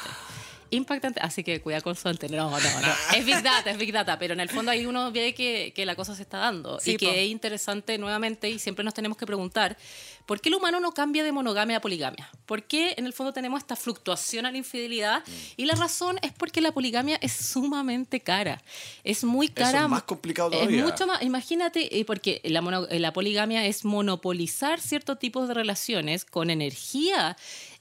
[0.71, 1.19] impactante.
[1.21, 2.38] Así que cuida con su antena.
[2.38, 2.93] No, no, no.
[3.15, 4.17] Es Big Data, es Big Data.
[4.19, 6.80] Pero en el fondo ahí uno ve que, que la cosa se está dando.
[6.80, 7.13] Sí, y que po.
[7.13, 9.78] es interesante nuevamente y siempre nos tenemos que preguntar
[10.25, 12.29] ¿por qué el humano no cambia de monogamia a poligamia?
[12.45, 15.23] ¿Por qué en el fondo tenemos esta fluctuación a la infidelidad?
[15.57, 18.61] Y la razón es porque la poligamia es sumamente cara.
[19.03, 19.83] Es muy cara.
[19.83, 20.83] es más complicado Es todavía.
[20.83, 25.53] mucho más, imagínate, eh, porque la, mono- eh, la poligamia es monopolizar ciertos tipos de
[25.53, 27.35] relaciones con energía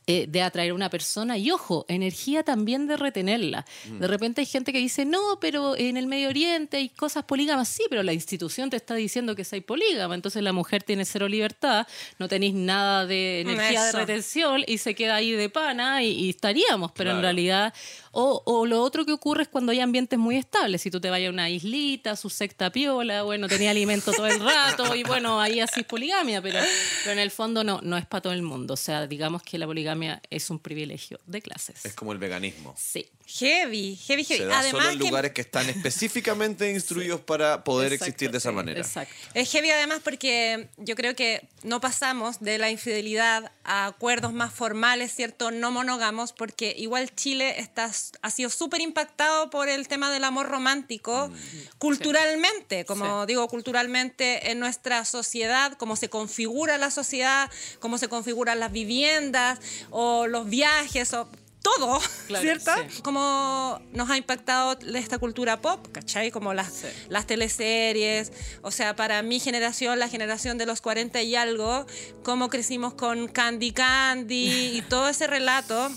[0.07, 3.65] eh, de atraer a una persona y ojo, energía también de retenerla.
[3.89, 3.99] Mm.
[4.01, 7.69] De repente hay gente que dice, no, pero en el Medio Oriente hay cosas polígamas.
[7.69, 11.27] Sí, pero la institución te está diciendo que soy polígama, entonces la mujer tiene cero
[11.29, 11.87] libertad,
[12.19, 13.97] no tenéis nada de energía Eso.
[13.97, 17.73] de retención y se queda ahí de pana y, y estaríamos, pero en realidad...
[18.15, 20.81] O, o lo otro que ocurre es cuando hay ambientes muy estables.
[20.83, 24.39] Si tú te vayas a una islita, su secta piola, bueno, tenía alimento todo el
[24.41, 26.61] rato y bueno, ahí así es poligamia, pero,
[27.03, 28.75] pero en el fondo no, no es para todo el mundo.
[28.75, 31.85] O sea, digamos que la poligamia es un privilegio de clases.
[31.85, 32.75] Es como el veganismo.
[32.79, 33.07] Sí.
[33.27, 34.39] Heavy, heavy, heavy.
[34.43, 38.31] Se da Además solo en que- lugares que están específicamente instruidos para poder Exacto, existir
[38.31, 38.81] de esa sí, manera.
[38.81, 39.15] Exacto.
[39.33, 44.53] Es heavy además porque yo creo que no pasamos de la infidelidad a acuerdos más
[44.53, 45.51] formales, ¿cierto?
[45.51, 47.91] No monógamos, porque igual Chile está,
[48.23, 51.31] ha sido súper impactado por el tema del amor romántico
[51.79, 53.27] culturalmente, como Sí.
[53.29, 59.59] digo, culturalmente en nuestra sociedad, cómo se configura la sociedad, cómo se configuran las viviendas
[59.91, 61.29] o los viajes o
[61.63, 62.71] todo, Claro, ¿cierto?
[62.91, 63.01] sí.
[63.03, 66.31] Cómo nos ha impactado esta cultura pop, ¿cachai?
[66.31, 66.89] Como las, Sí.
[67.09, 71.87] las teleseries, o sea, para mi generación, la generación de los 40 y algo,
[72.23, 75.91] cómo crecimos con Candy Candy y todo ese relato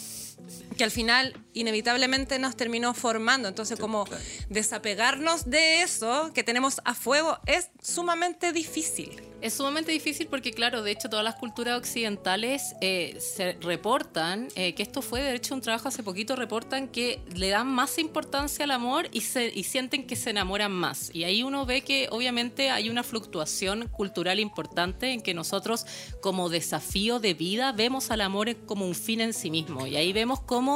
[0.78, 3.48] que al final inevitablemente nos terminó formando.
[3.48, 4.06] Entonces, como
[4.50, 9.22] desapegarnos de eso que tenemos a fuego es sumamente difícil.
[9.40, 14.74] Es sumamente difícil porque, claro, de hecho todas las culturas occidentales eh, se reportan, eh,
[14.74, 18.66] que esto fue de hecho un trabajo hace poquito, reportan que le dan más importancia
[18.66, 21.12] al amor y, se, y sienten que se enamoran más.
[21.14, 25.86] Y ahí uno ve que obviamente hay una fluctuación cultural importante en que nosotros
[26.20, 29.86] como desafío de vida vemos al amor como un fin en sí mismo.
[29.86, 30.67] Y ahí vemos cómo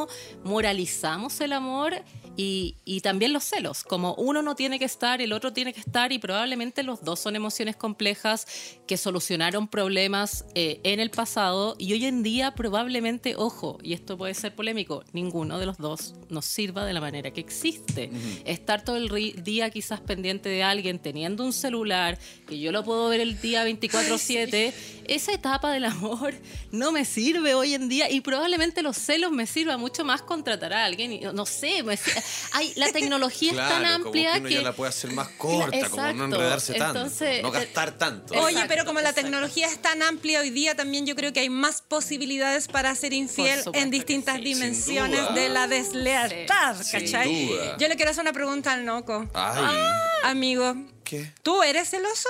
[0.43, 1.93] moralizamos el amor
[2.37, 5.79] y, y también los celos, como uno no tiene que estar, el otro tiene que
[5.81, 8.47] estar y probablemente los dos son emociones complejas
[8.87, 14.17] que solucionaron problemas eh, en el pasado y hoy en día probablemente, ojo, y esto
[14.17, 18.09] puede ser polémico, ninguno de los dos nos sirva de la manera que existe.
[18.45, 19.09] Estar todo el
[19.43, 22.17] día quizás pendiente de alguien teniendo un celular,
[22.47, 24.73] que yo lo puedo ver el día 24/7,
[25.07, 26.33] esa etapa del amor
[26.71, 30.73] no me sirve hoy en día y probablemente los celos me sirva mucho más contratar
[30.73, 32.11] a alguien y no sé, me si-
[32.53, 35.27] ay, la tecnología es tan Claro, como amplia que uno ya la puede hacer más
[35.29, 36.23] corta, como no Exacto.
[36.25, 38.33] enredarse tanto, Entonces, no eh, gastar tanto.
[38.33, 39.21] Exacto, Oye, pero como la exacto.
[39.29, 43.13] tecnología es tan amplia hoy día, también yo creo que hay más posibilidades para ser
[43.13, 44.41] infiel supuesto en que distintas sí.
[44.43, 47.47] dimensiones de la deslealtad, Sí, ¿cachai?
[47.47, 47.77] duda.
[47.77, 49.27] Yo le quiero hacer una pregunta al Noco.
[49.33, 49.75] Ay,
[50.23, 51.31] Amigo, ¿qué?
[51.43, 52.29] ¿tú eres celoso?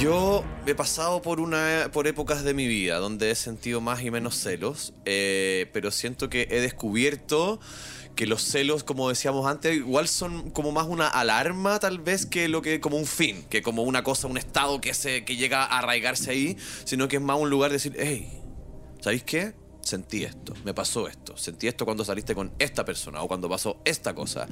[0.00, 4.10] Yo he pasado por una por épocas de mi vida donde he sentido más y
[4.10, 7.60] menos celos, eh, pero siento que he descubierto
[8.16, 12.48] que los celos, como decíamos antes, igual son como más una alarma tal vez que
[12.48, 15.62] lo que como un fin, que como una cosa, un estado que se que llega
[15.62, 18.42] a arraigarse ahí, sino que es más un lugar de decir, hey,
[19.00, 19.54] ¿sabéis qué?
[19.82, 23.80] Sentí esto, me pasó esto, sentí esto cuando saliste con esta persona o cuando pasó
[23.84, 24.48] esta cosa.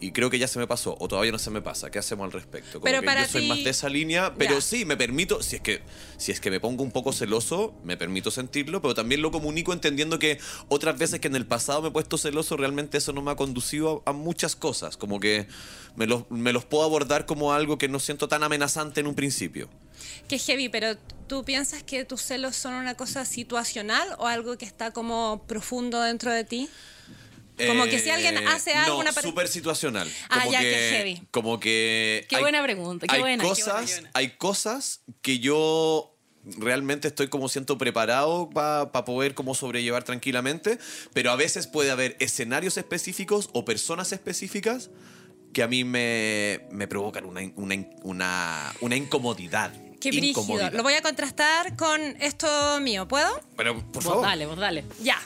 [0.00, 1.90] Y creo que ya se me pasó o todavía no se me pasa.
[1.90, 2.72] ¿Qué hacemos al respecto?
[2.74, 4.60] Como Pero que para yo soy más de esa línea, pero Ya.
[4.60, 5.82] sí, me permito, si es que
[6.18, 9.72] si es que me pongo un poco celoso, me permito sentirlo, pero también lo comunico
[9.72, 13.22] entendiendo que otras veces que en el pasado me he puesto celoso, realmente eso no
[13.22, 15.46] me ha conducido a, a muchas cosas, como que
[15.96, 19.14] me los, me los puedo abordar como algo que no siento tan amenazante en un
[19.14, 19.70] principio.
[20.28, 20.96] Que heavy, pero
[21.28, 26.00] ¿tú piensas que tus celos son una cosa situacional o algo que está como profundo
[26.02, 26.68] dentro de ti?
[27.56, 30.10] Como que si alguien hace algo, Eh, No, súper situacional.
[30.28, 31.22] Ah, Como ya, que, qué heavy.
[31.30, 32.26] Como que...
[32.28, 34.10] Qué buena pregunta, qué hay buena, qué Cosas, buena, qué buena.
[34.14, 40.78] Hay cosas que yo realmente estoy como siento preparado para poder como sobrellevar tranquilamente,
[41.12, 44.90] pero a veces puede haber escenarios específicos o personas específicas
[45.52, 49.72] que a mí me, me provocan una, una, una, una incomodidad.
[50.00, 50.70] Qué brígido.
[50.72, 53.40] Lo voy a contrastar con esto mío, ¿puedo?
[53.56, 54.22] Pero, por Vos favor.
[54.26, 54.84] dale, vos dale.
[55.02, 55.18] Ya.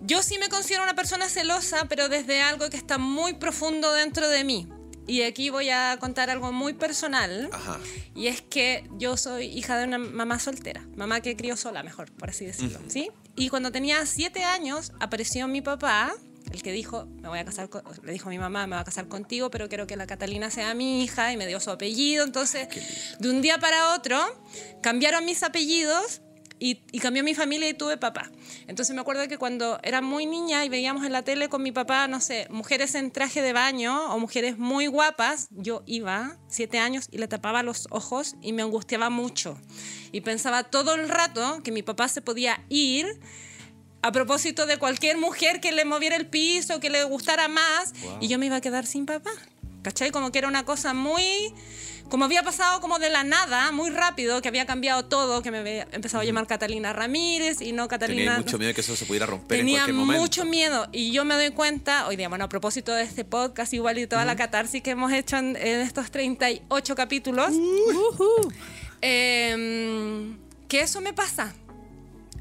[0.00, 4.28] Yo sí me considero una persona celosa, pero desde algo que está muy profundo dentro
[4.28, 4.68] de mí.
[5.06, 7.50] Y aquí voy a contar algo muy personal.
[7.52, 7.78] Ajá.
[8.14, 12.10] Y es que yo soy hija de una mamá soltera, mamá que crió sola, mejor,
[12.12, 13.10] por así decirlo, ¿sí?
[13.36, 16.14] Y cuando tenía siete años apareció mi papá,
[16.52, 18.80] el que dijo, me voy a casar, con- le dijo a mi mamá, me voy
[18.80, 21.70] a casar contigo, pero quiero que la Catalina sea mi hija y me dio su
[21.70, 22.24] apellido.
[22.24, 22.68] Entonces,
[23.18, 24.18] de un día para otro,
[24.82, 26.22] cambiaron mis apellidos
[26.64, 28.30] y, y cambió mi familia y tuve papá.
[28.68, 31.72] Entonces me acuerdo que cuando era muy niña y veíamos en la tele con mi
[31.72, 36.78] papá, no sé, mujeres en traje de baño o mujeres muy guapas, yo iba, siete
[36.78, 39.58] años, y le tapaba los ojos y me angustiaba mucho.
[40.10, 43.20] Y pensaba todo el rato que mi papá se podía ir
[44.00, 48.28] a propósito de cualquier mujer que le moviera el piso, que le gustara más, y
[48.28, 49.32] yo me iba a quedar sin papá.
[49.82, 50.10] ¿Cachai?
[50.12, 51.52] Como que era una cosa muy...
[52.14, 55.58] Como había pasado como de la nada, muy rápido, que había cambiado todo, que me
[55.58, 58.36] había empezado a llamar Catalina Ramírez y no Catalina...
[58.36, 60.22] Tenía mucho miedo de que eso se pudiera romper en Tenía cualquier momento.
[60.22, 60.86] mucho miedo.
[60.92, 64.06] Y yo me doy cuenta, hoy día, bueno, a propósito de este podcast, igual y
[64.06, 67.50] toda la catarsis que hemos hecho en, en estos 38 capítulos,
[69.00, 71.52] em, que eso me pasa,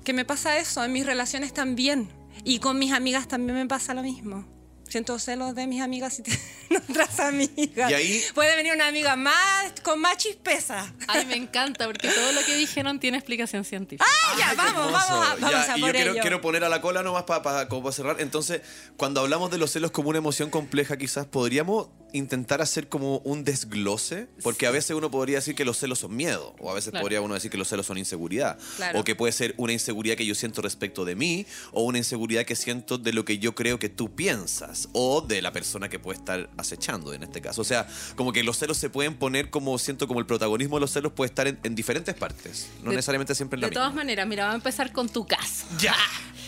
[0.03, 2.09] que me pasa eso en mis relaciones también.
[2.43, 4.52] Y con mis amigas también me pasa lo mismo.
[4.93, 6.21] Siento celos de mis amigas y
[6.69, 7.89] tienen otras amigas.
[7.89, 10.93] Y ahí- Puede venir una amiga más, con más chispeza.
[11.07, 14.05] Ay, me encanta porque todo lo que dijeron tiene explicación científica.
[14.07, 16.21] ¡Ah, ya, vamos, vamos, a, vamos Ya, a y por yo quiero, ello.
[16.21, 18.21] quiero poner a la cola nomás para como para cerrar.
[18.21, 18.61] Entonces,
[18.95, 23.43] cuando hablamos de los celos como una emoción compleja, quizás podríamos intentar hacer como un
[23.43, 26.91] desglose, porque a veces uno podría decir que los celos son miedo, o a veces
[26.91, 27.03] Claro.
[27.03, 28.99] podría uno decir que los celos son inseguridad, Claro.
[28.99, 32.45] o que puede ser una inseguridad que yo siento respecto de mí, o una inseguridad
[32.45, 35.99] que siento de lo que yo creo que tú piensas, o de la persona que
[35.99, 37.61] puede estar acechando en este caso.
[37.61, 40.81] O sea, como que los celos se pueden poner como, siento como el protagonismo de
[40.81, 43.73] los celos puede estar en, en diferentes partes, no De- necesariamente siempre en la De
[43.73, 44.01] todas misma.
[44.03, 45.65] maneras, mira, vamos a empezar con tu caso.
[45.79, 45.95] ¡Ya!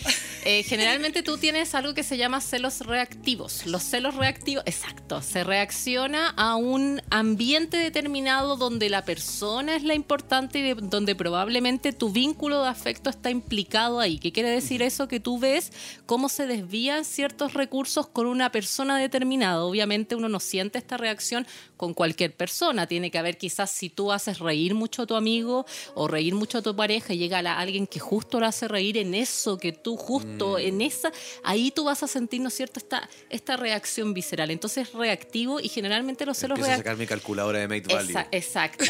[0.48, 3.66] Eh, generalmente tú tienes algo que se llama celos reactivos.
[3.66, 9.94] Los celos reactivos, exacto, se reacciona a un ambiente determinado donde la persona es la
[9.94, 14.20] importante y de- donde probablemente tu vínculo de afecto está implicado ahí.
[14.20, 15.08] ¿Qué quiere decir eso?
[15.08, 15.72] Que tú ves
[16.06, 19.64] cómo se desvían ciertos recursos con una persona determinada.
[19.64, 21.44] Obviamente uno no siente esta reacción
[21.76, 22.86] con cualquier persona.
[22.86, 26.58] Tiene que haber quizás si tú haces reír mucho a tu amigo o reír mucho
[26.58, 29.72] a tu pareja y llega la- alguien que justo lo hace reír en eso que
[29.72, 31.12] tú justo en esa,
[31.44, 34.50] ahí tú vas a sentir, ¿no es cierto?, esta, esta reacción visceral.
[34.50, 36.78] Entonces es reactivo y generalmente los celos a reactivos...
[36.78, 38.14] sacar mi calculadora de Mate Value.
[38.32, 38.84] Exacto.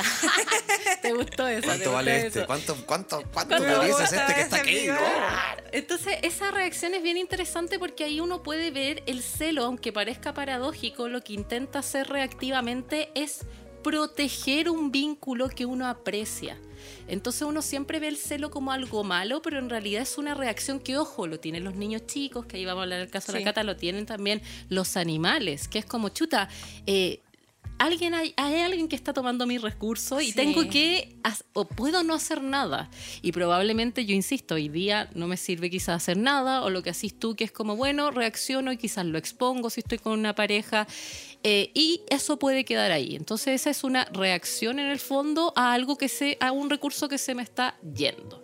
[1.03, 1.61] ¿Te gustó eso?
[1.63, 2.27] ¿Te ¿Cuánto vale eso?
[2.27, 2.47] este?
[2.47, 4.87] ¿Cuánto, cuánto, cuánto ¿Cuánto gusta este que está aquí?
[5.73, 10.33] Entonces, esa reacción es bien interesante porque ahí uno puede ver el celo, aunque parezca
[10.35, 12.76] paradójico, lo que intenta hacer reactivamente
[13.15, 13.41] es
[13.83, 16.59] proteger un vínculo que uno aprecia.
[17.09, 20.81] Entonces uno siempre ve el celo como algo malo, pero en realidad es una reacción
[20.81, 23.39] que, ojo, lo tienen los niños chicos, que ahí vamos a hablar del caso de
[23.39, 23.45] Sí.
[23.45, 26.49] la cata, lo tienen también los animales, que es como, chuta,
[26.87, 27.21] eh,
[27.79, 30.33] alguien hay, hay alguien que está tomando mi recurso y Sí.
[30.35, 31.15] tengo que
[31.53, 32.89] o puedo no hacer nada
[33.21, 36.89] y probablemente yo insisto hoy día no me sirve quizás hacer nada o lo que
[36.91, 40.35] haces tú que es como bueno reacciono y quizás lo expongo si estoy con una
[40.35, 40.87] pareja
[41.49, 45.73] eh, y eso puede quedar ahí entonces esa es una reacción en el fondo a
[45.75, 48.43] algo que se a un recurso que se me está yendo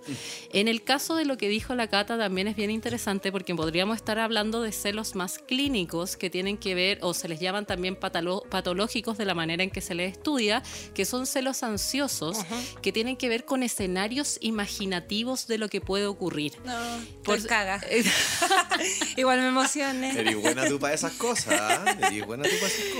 [0.53, 3.97] en el caso de lo que dijo la Cata también es bien interesante porque podríamos
[3.97, 7.97] estar hablando de celos más clínicos que tienen que ver o se les llaman también
[7.97, 10.63] patológicos de la manera en que se les estudia,
[10.95, 12.39] que son celos ansiosos
[12.83, 16.53] que tienen que ver con escenarios imaginativos de lo que puede ocurrir.
[16.65, 16.73] No,
[17.25, 17.81] Por- por caga.
[19.17, 20.11] Igual me emocioné.
[20.19, 21.55] Eres buena tú para esas cosas.
[21.61, 21.97] ¿ah?
[21.99, 22.92] Eres buena tú para esas cosas.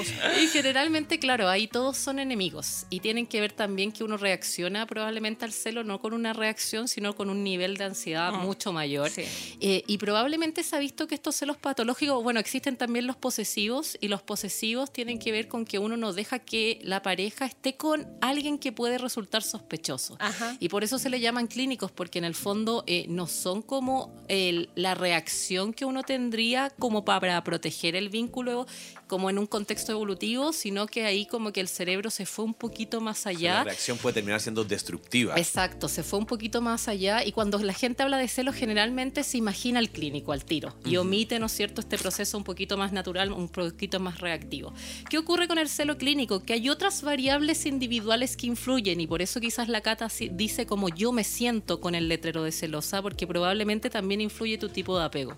[0.43, 4.87] Y generalmente, claro, ahí todos son enemigos y tienen que ver también que uno reacciona
[4.87, 9.11] probablemente al celo no con una reacción, sino con un nivel de ansiedad mucho mayor.
[9.11, 9.23] sí.
[9.61, 13.97] Eh, y probablemente se ha visto que estos celos patológicos, bueno, existen también los posesivos
[14.01, 17.77] y los posesivos tienen que ver con que uno no deja que la pareja esté
[17.77, 20.17] con alguien que puede resultar sospechoso.
[20.21, 20.57] Ajá.
[20.61, 24.15] Y por eso se le llaman clínicos, porque en el fondo eh, no son como
[24.29, 28.67] el- la reacción que uno tendría como para proteger el vínculo
[29.07, 32.55] como en un contexto evolutivo, sino que ahí como que el cerebro se fue un
[32.55, 33.65] poquito más La allá.
[33.65, 35.35] reacción puede terminar siendo destructiva.
[35.39, 39.25] Exacto, se fue un poquito más allá y cuando la gente habla de celos generalmente
[39.25, 42.77] se imagina al clínico al tiro y omite, ¿no es cierto?, este proceso un poquito
[42.77, 44.73] más natural, un poquito más reactivo.
[45.09, 46.43] ¿Qué ocurre con el celo clínico?
[46.43, 50.89] Que hay otras variables individuales que influyen y por eso quizás la Cata dice como
[50.89, 55.05] yo me siento con el letrero de celosa porque probablemente también influye tu tipo de
[55.05, 55.37] apego.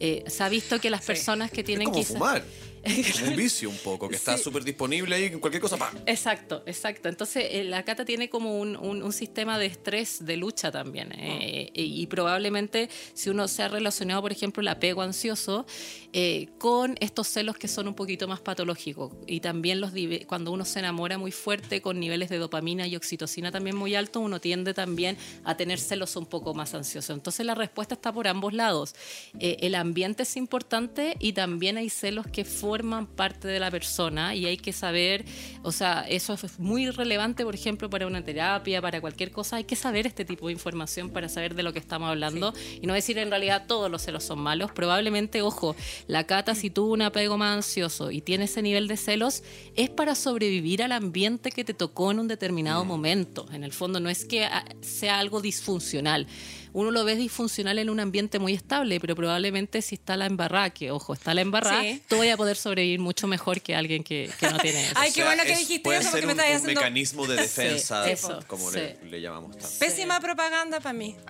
[0.00, 2.44] Eh, se ha visto que las personas que es tienen como quizás- fumar.
[2.84, 4.44] Como un vicio un poco, que está Sí.
[4.44, 5.94] súper disponible ahí, cualquier cosa, ¡pam!
[6.06, 7.08] Exacto, exacto.
[7.08, 11.12] Entonces, eh, la cata tiene como un, un- un sistema de estrés, de lucha también.
[11.18, 15.64] eh, y, y probablemente si uno se ha relacionado, por ejemplo, el apego ansioso
[16.12, 19.12] eh, con estos celos que son un poquito más patológicos.
[19.26, 19.92] Y también los
[20.26, 24.22] cuando uno se enamora muy fuerte, con niveles de dopamina y oxitocina también muy altos,
[24.22, 27.14] uno tiende también a tener celos un poco más ansiosos.
[27.16, 28.94] Entonces, la respuesta está por ambos lados.
[29.38, 34.34] El ambiente es importante y también hay celos que fuerzan forman parte de la persona
[34.34, 35.24] y hay que saber,
[35.62, 39.64] o sea, eso es muy relevante, por ejemplo, para una terapia, para cualquier cosa, hay
[39.64, 42.94] que saber este tipo de información para saber de lo que estamos hablando y no
[42.94, 44.72] decir en realidad todos los celos son malos.
[44.72, 45.76] Probablemente, ojo,
[46.08, 49.44] la Cata si tuvo un apego más ansioso y tiene ese nivel de celos,
[49.76, 53.46] es para sobrevivir al ambiente que te tocó en un determinado momento.
[53.52, 56.26] En el fondo no es que ah, sea algo disfuncional.
[56.74, 60.70] Uno lo ve disfuncional en un ambiente muy estable, pero probablemente si está la embarrada,
[60.70, 62.02] que ojo, está la embarrada, Sí.
[62.08, 64.92] tú vayas a poder sobrevivir mucho mejor que alguien que, que no tiene eso.
[64.96, 66.60] Ay, qué O sea, bueno que es- dijiste puede eso ser porque me un, estabas
[66.60, 68.76] un haciendo mecanismo de defensa, eso, como sí.
[68.78, 69.78] le, le llamamos también.
[69.78, 71.16] pésima propaganda para mí.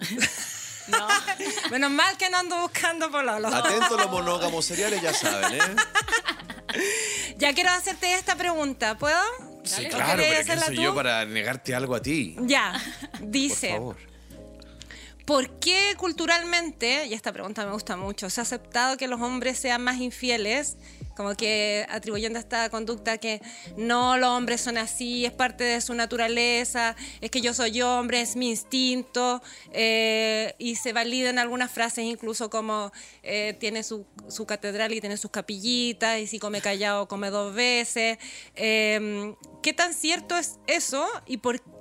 [0.87, 1.09] No.
[1.71, 3.49] Menos mal que no ando buscando pololo.
[3.49, 5.77] Atento los monógamos seriales, ya saben, ¿eh?
[7.39, 9.17] Ya quiero hacerte esta pregunta, ¿puedo?
[9.65, 10.83] Sí, ¿O claro, pero ¿quién soy tú?
[10.83, 12.37] yo para negarte algo a ti?
[12.43, 12.79] Ya,
[13.19, 13.97] Por dice, favor.
[15.25, 19.59] ¿Por qué culturalmente, y esta pregunta me gusta mucho, se ha aceptado que los hombres
[19.59, 20.77] sean más infieles?
[21.17, 23.41] Como que atribuyendo esta conducta que
[23.77, 28.21] no, los hombres son así, es parte de su naturaleza, es que yo soy hombre,
[28.21, 29.41] es mi instinto,
[29.73, 32.91] eh, y se validan algunas frases incluso como
[33.23, 37.55] eh, tiene su, su catedral y tiene sus capillitas, y si come callado come dos
[37.55, 38.19] veces.
[38.57, 41.74] Eh, ¿Qué tan cierto es eso y por qué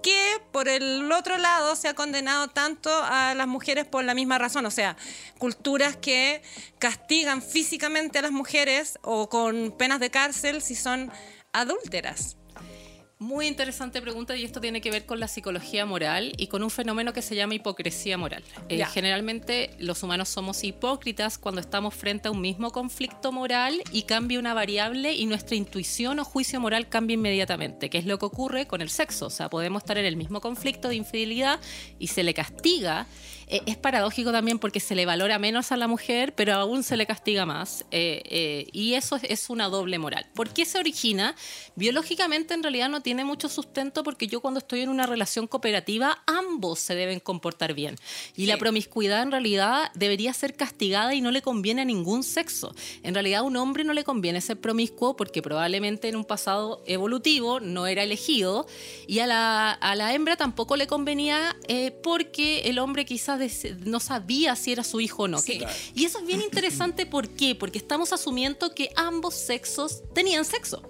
[0.52, 4.66] por el otro lado se ha condenado tanto a las mujeres por la misma razón?
[4.66, 4.98] O sea,
[5.38, 6.42] culturas que
[6.80, 11.12] castigan físicamente a las mujeres o con penas de cárcel si son
[11.52, 12.38] adúlteras.
[13.24, 16.70] Muy interesante pregunta y esto tiene que ver con la psicología moral y con un
[16.70, 18.44] fenómeno que se llama hipocresía moral.
[18.68, 24.04] Eh, generalmente los humanos somos hipócritas cuando estamos frente a un mismo conflicto moral y
[24.04, 28.26] cambia una variable y nuestra intuición o juicio moral cambia inmediatamente, que es lo que
[28.26, 29.28] ocurre con el sexo.
[29.28, 31.62] O sea, podemos estar en el mismo conflicto de infidelidad
[32.00, 33.08] y se le castiga.
[33.48, 36.98] Eh, es paradójico también porque se le valora menos a la mujer, pero aún se
[36.98, 37.86] le castiga más.
[37.92, 40.26] Eh, eh, y eso es, es una doble moral.
[40.34, 41.36] ¿Por qué se origina?
[41.76, 46.24] Biológicamente en realidad no tiene mucho sustento porque yo cuando estoy en una relación cooperativa,
[46.26, 47.96] ambos se deben comportar bien.
[48.36, 52.74] Y la promiscuidad en realidad debería ser castigada y no le conviene a ningún sexo.
[53.04, 56.82] En realidad a un hombre no le conviene ser promiscuo porque probablemente en un pasado
[56.88, 58.66] evolutivo no era elegido
[59.08, 63.40] y a la, a la hembra tampoco le convenía eh, porque el hombre quizás
[63.86, 65.40] no sabía si era su hijo o no.
[65.40, 65.60] Sí.
[65.94, 67.56] Y eso es bien interesante, ¿por qué?
[67.56, 70.82] Porque estamos asumiendo que ambos sexos tenían sexo.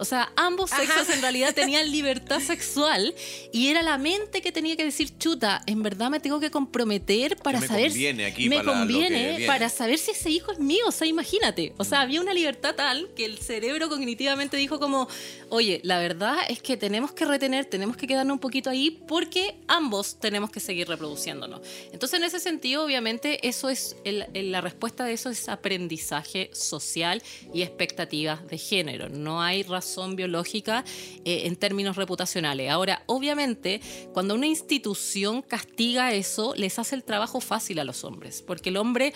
[0.00, 0.82] O sea, ambos Ajá.
[0.82, 3.14] sexos en realidad tenían libertad sexual
[3.52, 7.36] y era la mente que tenía que decir, chuta, en verdad me tengo que comprometer
[7.36, 9.46] para me saber conviene aquí me para conviene viene.
[9.46, 11.74] para saber si ese hijo es mío, o sea, imagínate.
[11.76, 15.06] O sea, había una libertad tal que el cerebro cognitivamente dijo como,
[15.50, 19.56] oye, la verdad es que tenemos que retener, tenemos que quedarnos un poquito ahí porque
[19.68, 21.60] ambos tenemos que seguir reproduciéndonos.
[21.92, 26.50] Entonces, en ese sentido, obviamente, eso es, el- el- la respuesta de eso es aprendizaje
[26.54, 29.08] social y expectativas de género.
[29.10, 30.84] No hay razón biológica
[31.24, 32.70] eh, en términos reputacionales.
[32.70, 33.80] Ahora, obviamente,
[34.12, 38.76] cuando una institución castiga eso, les hace el trabajo fácil a los hombres, porque el
[38.76, 39.12] hombre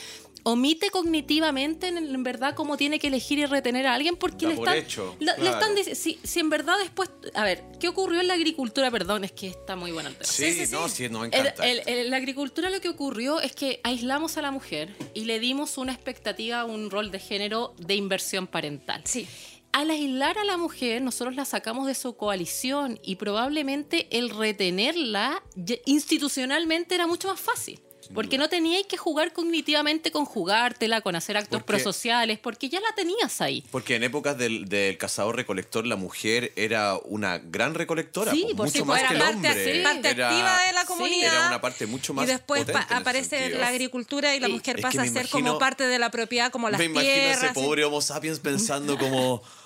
[0.46, 4.50] omite cognitivamente en, en verdad cómo tiene que elegir y retener a alguien porque Da
[4.50, 5.58] le por están, hecho, lo- le claro.
[5.58, 9.24] están dic- si, si en verdad después a ver qué ocurrió en la agricultura perdón
[9.24, 11.66] es que está muy buena el tema Sí, no, sí, nos el- encanta.
[11.66, 15.40] el- el- la agricultura lo que ocurrió es que aislamos a la mujer y le
[15.40, 19.00] dimos una expectativa, un rol de género de inversión parental.
[19.06, 19.26] Sí.
[19.74, 25.42] Al aislar a la mujer, nosotros la sacamos de su coalición y probablemente el retenerla
[25.84, 27.80] institucionalmente era mucho más fácil.
[28.14, 32.78] Porque no teníais que jugar cognitivamente con jugártela, con hacer actos Porque- prosociales, porque ya
[32.78, 33.64] la tenías ahí.
[33.72, 38.78] Porque en épocas del, del cazador-recolector la mujer era una gran recolectora, Sí, por mucho
[38.80, 39.82] sí, más era que el parte, hombre.
[39.82, 41.34] parte Era- activa de la sí, comunidad.
[41.34, 45.06] era una parte mucho más Y después aparece la agricultura y la mujer pasa a
[45.06, 48.38] ser imagino- como parte de la propiedad, como las Me imagino ese pobre Homo sapiens
[48.38, 49.42] pensando como...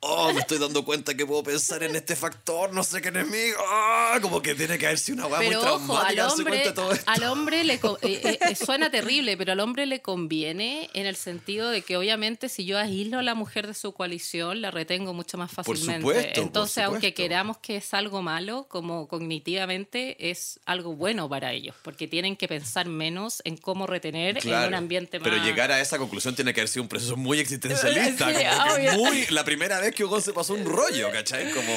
[0.00, 3.26] Oh, me estoy dando cuenta que puedo pensar en este factor, no sé quién es
[3.26, 3.56] mío.
[3.68, 6.72] Ah, como que tiene que haber sido una weá muy al traumática darse hombre, de
[6.72, 7.10] todo esto.
[7.10, 11.16] al hombre le eh, eh, eh, suena terrible, pero al hombre le conviene en el
[11.16, 15.14] sentido de que obviamente si yo aíslo a la mujer de su coalición, la retengo
[15.14, 16.00] mucho más Por fácilmente.
[16.02, 17.16] supuesto, por Entonces, aunque supuesto.
[17.16, 22.46] queramos que es algo malo, como cognitivamente es algo bueno para ellos, porque tienen que
[22.46, 25.28] pensar menos en cómo retener en Claro, un ambiente más...
[25.28, 28.28] Pero llegar a esa conclusión tiene que haber sido un proceso muy existencialista.
[28.38, 31.52] Sí, como que muy, la primera vez que Hugo se pasó un rollo, ¿cachai?
[31.52, 31.72] Como.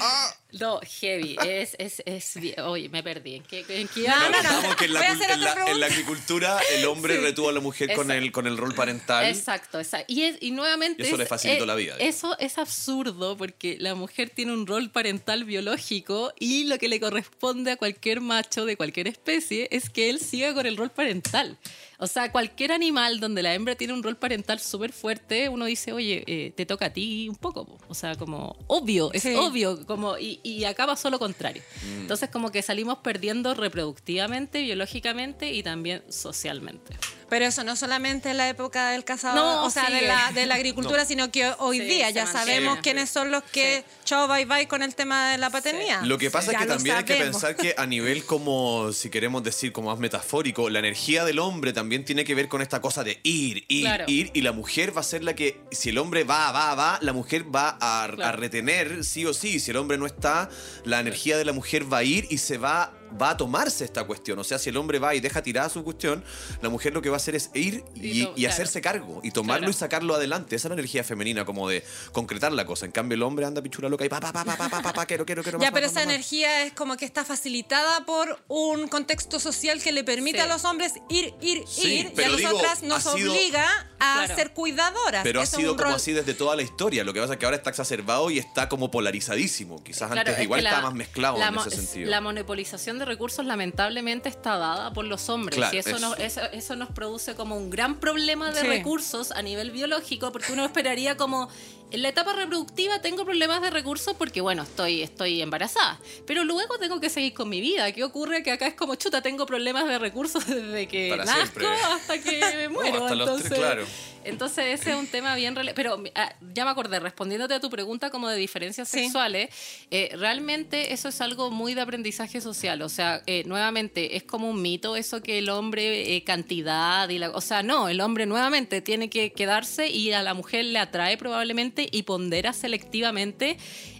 [0.00, 1.36] Ah, No, heavy.
[1.46, 3.36] Es, es, es, Oye, me perdí.
[3.36, 4.36] ¿En qué, en qué No, no, no.
[4.36, 8.24] Estamos que en la, en en agricultura el hombre retuvo a la mujer con Exacto.
[8.24, 9.26] el, con el rol parental.
[9.26, 10.12] Exacto, exacto.
[10.12, 11.02] Y, es- y nuevamente.
[11.02, 12.16] Y eso es- le facilitó eh, la vida, digamos.
[12.16, 17.00] Eso es absurdo porque la mujer tiene un rol parental biológico y lo que le
[17.00, 21.58] corresponde a cualquier macho de cualquier especie es que él siga con el rol parental.
[21.98, 25.92] O sea, cualquier animal donde la hembra tiene un rol parental súper fuerte, uno dice,
[25.94, 27.64] oye, eh, te toca a ti un poco.
[27.64, 27.78] po.
[27.88, 29.34] O sea, como obvio, es Sí.
[29.34, 29.86] obvio.
[29.86, 31.62] Como, y, y acá pasó lo contrario.
[31.82, 32.00] Mm.
[32.02, 36.96] Entonces, como que salimos perdiendo reproductivamente, biológicamente y también socialmente.
[37.28, 40.46] Pero eso no solamente en la época del cazador, No, o sea, de la, de
[40.46, 44.44] la agricultura, sino que hoy Sí, día ya sabemos quiénes son los que chao, bye
[44.44, 46.02] bye con el tema de la paternidad.
[46.02, 49.42] Lo que pasa es que también hay que pensar que a nivel como, si queremos
[49.42, 53.02] decir como más metafórico, la energía del hombre también tiene que ver con esta cosa
[53.02, 54.04] de ir, ir, Claro.
[54.06, 56.98] ir, y la mujer va a ser la que, si el hombre va, va, va,
[57.02, 60.48] la mujer va a, a retener sí o sí, si el hombre no está,
[60.84, 64.04] la energía de la mujer va a ir y se va va a tomarse esta
[64.04, 64.38] cuestión.
[64.38, 66.24] O sea, si el hombre va y deja tirada su cuestión,
[66.62, 69.72] la mujer lo que va a hacer es ir y, hacerse cargo y tomarlo y
[69.72, 70.56] sacarlo adelante.
[70.56, 72.86] Esa es la energía femenina, como de concretar la cosa.
[72.86, 74.92] En cambio, el hombre anda pichula loca y pa, pa, pa, pa, pa, pa, pa,
[74.92, 75.58] pa quiero, quiero, quiero.
[75.58, 80.04] Ya, pero esa energía es como que está facilitada por un contexto social que le
[80.04, 82.12] permite a los hombres ir, ir, ir.
[82.16, 83.66] Y a digo, nosotras nos obliga
[83.98, 85.22] a ser cuidadoras.
[85.22, 87.04] Pero ha sido como así desde toda la historia.
[87.04, 89.82] Lo que pasa es que ahora está exacerbado y está como polarizadísimo.
[89.82, 92.10] Quizás antes igual estaba más mezclado en ese sentido.
[92.10, 95.98] La monopolización de recursos lamentablemente está dada por los hombres Claro, y eso, eso.
[96.00, 98.66] Nos, eso, eso nos produce como un gran problema de Sí.
[98.66, 101.48] recursos a nivel biológico porque uno esperaría como
[101.90, 106.78] en la etapa reproductiva tengo problemas de recursos porque bueno, estoy, estoy embarazada, pero luego
[106.78, 107.92] tengo que seguir con mi vida.
[107.92, 108.42] ¿Qué ocurre?
[108.42, 111.66] Que acá es como chuta, tengo problemas de recursos desde que Para nazco siempre.
[111.92, 113.04] hasta que me muero.
[113.04, 113.84] hasta los tres, entonces, claro.
[114.24, 118.10] entonces ese es un tema bien Pero ah, ya me acordé, respondiéndote a tu pregunta
[118.10, 119.04] como de diferencias Sí.
[119.04, 119.50] sexuales,
[119.90, 122.82] eh, realmente eso es algo muy de aprendizaje social.
[122.82, 127.18] O sea, eh, nuevamente, es como un mito eso que el hombre, eh, cantidad y
[127.18, 127.30] la...
[127.30, 131.16] O sea, no, el hombre nuevamente tiene que quedarse y a la mujer le atrae
[131.16, 133.56] probablemente y pondera selectivamente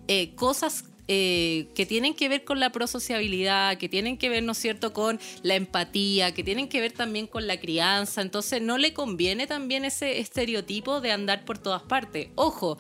[0.08, 4.52] eh, cosas eh, que tienen que ver con la prosociabilidad, que tienen que ver, ¿no
[4.52, 8.22] es cierto?, con la empatía, que tienen que ver también con la crianza.
[8.22, 12.28] Entonces, no le conviene también ese estereotipo de andar por todas partes.
[12.34, 12.78] Ojo.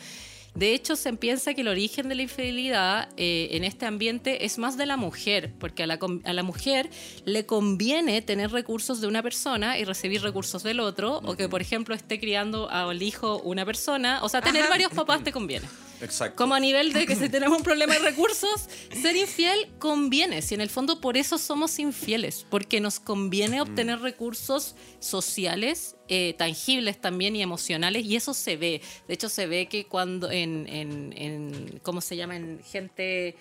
[0.56, 4.56] De hecho, se piensa que el origen de la infidelidad eh, en este ambiente es
[4.56, 6.88] más de la mujer, porque a la, a la mujer
[7.26, 11.60] le conviene tener recursos de una persona y recibir recursos del otro, o que, por
[11.60, 14.20] ejemplo, esté criando al hijo una persona.
[14.22, 15.66] O sea, tener varios papás te conviene.
[16.00, 16.36] Exacto.
[16.36, 18.68] Como a nivel de que si tenemos un problema de recursos,
[19.02, 20.42] ser infiel conviene.
[20.42, 26.34] Si en el fondo por eso somos infieles, porque nos conviene obtener recursos sociales, eh,
[26.36, 28.82] tangibles también y emocionales, y eso se ve.
[29.08, 32.36] De hecho, se ve que cuando en, en, en ¿cómo se llama?
[32.36, 33.36] En gente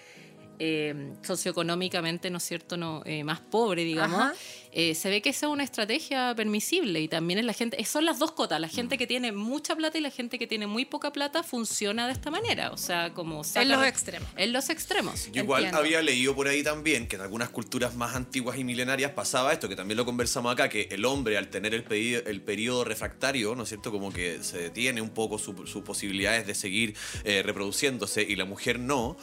[0.60, 4.32] eh, socioeconómicamente, ¿no es cierto?, no, eh, más pobre, digamos,
[4.72, 8.04] eh, se ve que esa es una estrategia permisible y también en la gente, son
[8.06, 8.72] las dos cotas, la Mm.
[8.72, 12.14] gente que tiene mucha plata y la gente que tiene muy poca plata funciona de
[12.14, 13.38] esta manera, o sea, como...
[13.38, 14.30] En saca- los extremos.
[14.36, 15.32] En los extremos.
[15.32, 15.80] Yo igual Entiendo.
[15.80, 19.70] había leído por ahí también que en algunas culturas más antiguas y milenarias pasaba esto,
[19.70, 23.56] que también lo conversamos acá, que el hombre al tener el, pedi- el periodo refractario,
[23.56, 23.92] ¿no es cierto?
[23.92, 28.46] Como que se detiene un poco su- sus posibilidades de seguir eh, reproduciéndose y la
[28.46, 29.18] mujer no.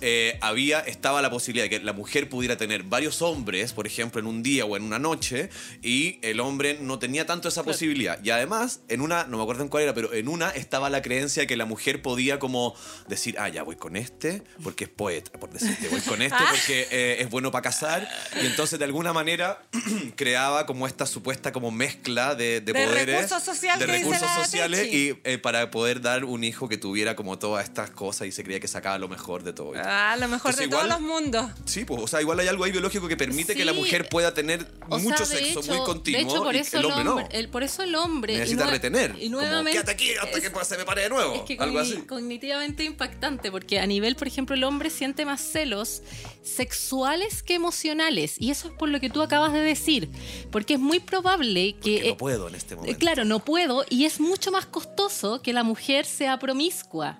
[0.00, 4.20] Eh, había, estaba la posibilidad de que la mujer pudiera tener varios hombres, por ejemplo,
[4.20, 5.50] en un día o en una noche,
[5.82, 8.22] y el hombre no tenía tanto esa posibilidad.
[8.22, 11.02] Y además, en una, no me acuerdo en cuál era, pero en una estaba la
[11.02, 12.74] creencia de que la mujer podía como
[13.08, 16.88] decir, ah, ya voy con este, porque es poeta, por decirte, voy con este porque
[16.90, 18.08] eh, es bueno para casar.
[18.42, 19.62] Y entonces, de alguna manera,
[20.16, 23.06] creaba como esta supuesta como mezcla de, de, De poderes.
[23.06, 27.38] recursos social de recursos sociales y eh, para poder dar un hijo que tuviera como
[27.38, 29.74] todas estas cosas y se creía que sacaba lo mejor de todo.
[29.84, 29.88] Y.
[29.88, 31.50] Ah, lo mejor Entonces, de todos igual- los mundos.
[31.66, 33.78] Sí, pues, o sea, igual hay algo ahí biológico que permite que la Sí.
[33.78, 36.58] mujer pueda tener O sea, mucho de sexo hecho- muy continuo De hecho, por y
[36.58, 37.28] eso el hombre no.
[37.30, 38.34] el- por eso el hombre...
[38.34, 39.16] y Necesita nue- retener.
[39.20, 39.72] Y como, nuevamente...
[39.72, 41.34] quédate aquí hasta es- que se me pare de nuevo.
[41.34, 41.96] Es que algo así.
[42.08, 46.02] cognitivamente impactante, porque a nivel, por ejemplo, el hombre siente más celos
[46.42, 48.36] sexuales que emocionales.
[48.38, 50.08] Y eso es por lo que tú acabas de decir.
[50.50, 52.00] Porque es muy probable que...
[52.00, 52.98] Que eh, no puedo en este eh, momento.
[52.98, 53.84] Claro, no puedo.
[53.90, 57.18] Y es mucho más costoso que la mujer sea promiscua.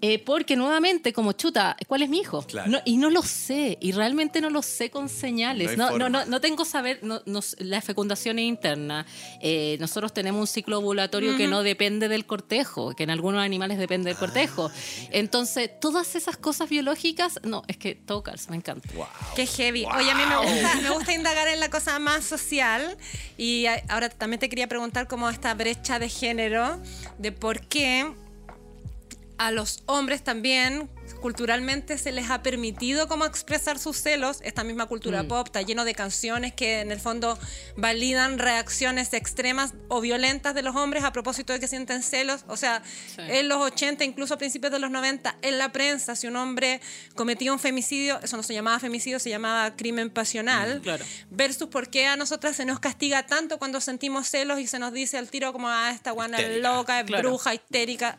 [0.00, 2.42] Eh, porque nuevamente, como chuta, ¿cuál es mi hijo?
[2.42, 2.70] Claro.
[2.70, 5.76] No- y no lo sé, y realmente no lo sé con señales.
[5.76, 9.06] No No, no, no, no tengo saber, no, no- la fecundación es interna.
[9.40, 13.78] Eh, nosotros tenemos un ciclo ovulatorio que no depende del cortejo, que en algunos animales
[13.78, 14.70] depende del Ah, cortejo.
[15.10, 18.88] Entonces, todas esas cosas biológicas, no, es que todo calza, me encanta.
[19.34, 19.84] Qué heavy.
[19.84, 22.96] Oye, a mí me gusta, me gusta indagar en la cosa más social
[23.36, 26.80] y a- ahora también te quería preguntar como esta brecha de género,
[27.18, 28.12] de por qué
[29.38, 30.90] a los hombres también
[31.22, 34.38] culturalmente se les ha permitido como expresar sus celos.
[34.42, 35.28] Esta misma cultura Mm.
[35.28, 37.38] pop está lleno de canciones que en el fondo
[37.76, 42.44] validan reacciones extremas o violentas de los hombres a propósito de que sienten celos.
[42.46, 43.22] O sea, Sí.
[43.26, 46.80] en los 80, incluso a principios de los 90, en la prensa, si un hombre
[47.14, 50.80] cometía un femicidio, eso no se llamaba femicidio, se llamaba crimen pasional.
[50.82, 51.04] claro.
[51.30, 54.92] Versus por qué a nosotras se nos castiga tanto cuando sentimos celos y se nos
[54.92, 57.28] dice al tiro como, ah, esta guana es loca, es Claro.
[57.30, 58.18] bruja, histérica.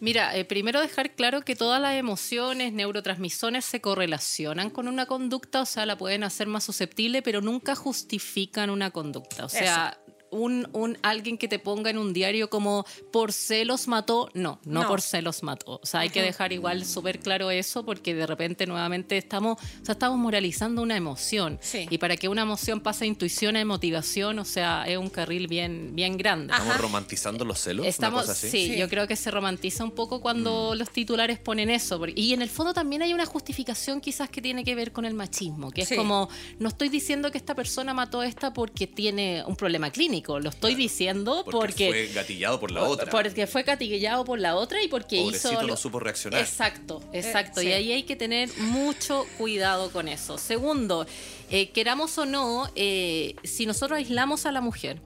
[0.00, 5.62] Mira, eh, primero dejar claro que todas las emociones, neurotransmisores se correlacionan con una conducta,
[5.62, 9.44] o sea, la pueden hacer más susceptible, pero nunca justifican una conducta.
[9.44, 9.98] O sea,
[10.30, 14.82] un, un alguien que te ponga en un diario como por celos mató, no, no,
[14.82, 14.88] No.
[14.88, 15.80] por celos mató.
[15.82, 19.84] O sea, hay que dejar igual súper claro eso porque de repente nuevamente estamos, o
[19.84, 21.58] sea, estamos moralizando una emoción.
[21.62, 21.86] Sí.
[21.90, 25.46] Y para que una emoción pase a intuición a motivación, o sea, es un carril
[25.48, 26.52] bien, bien grande.
[26.52, 27.86] Estamos romantizando los celos.
[27.86, 28.50] Estamos, una cosa así.
[28.50, 28.78] sí, Sí.
[28.78, 31.98] yo creo que se romantiza un poco cuando los titulares ponen eso.
[31.98, 35.04] porque- y en el fondo también hay una justificación quizás que tiene que ver con
[35.04, 38.86] el machismo, que es como, no estoy diciendo que esta persona mató a esta porque
[38.86, 41.88] tiene un problema clínico, lo estoy diciendo Porque, porque...
[41.88, 43.10] fue gatillado por la otra.
[43.10, 45.60] Porque fue catiguillado por la otra y porque Pobrecito, hizo.
[45.62, 46.40] no lo- supo reaccionar.
[46.40, 47.60] Exacto, exacto.
[47.60, 47.68] sí.
[47.68, 50.38] Y ahí hay que tener mucho cuidado con eso.
[50.38, 51.06] Segundo,
[51.50, 55.00] eh, queramos o no, eh, si nosotros aislamos a la mujer,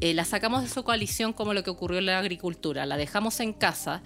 [0.00, 3.40] eh, la sacamos de su coalición como lo que ocurrió en la agricultura, la dejamos
[3.40, 4.02] en casa,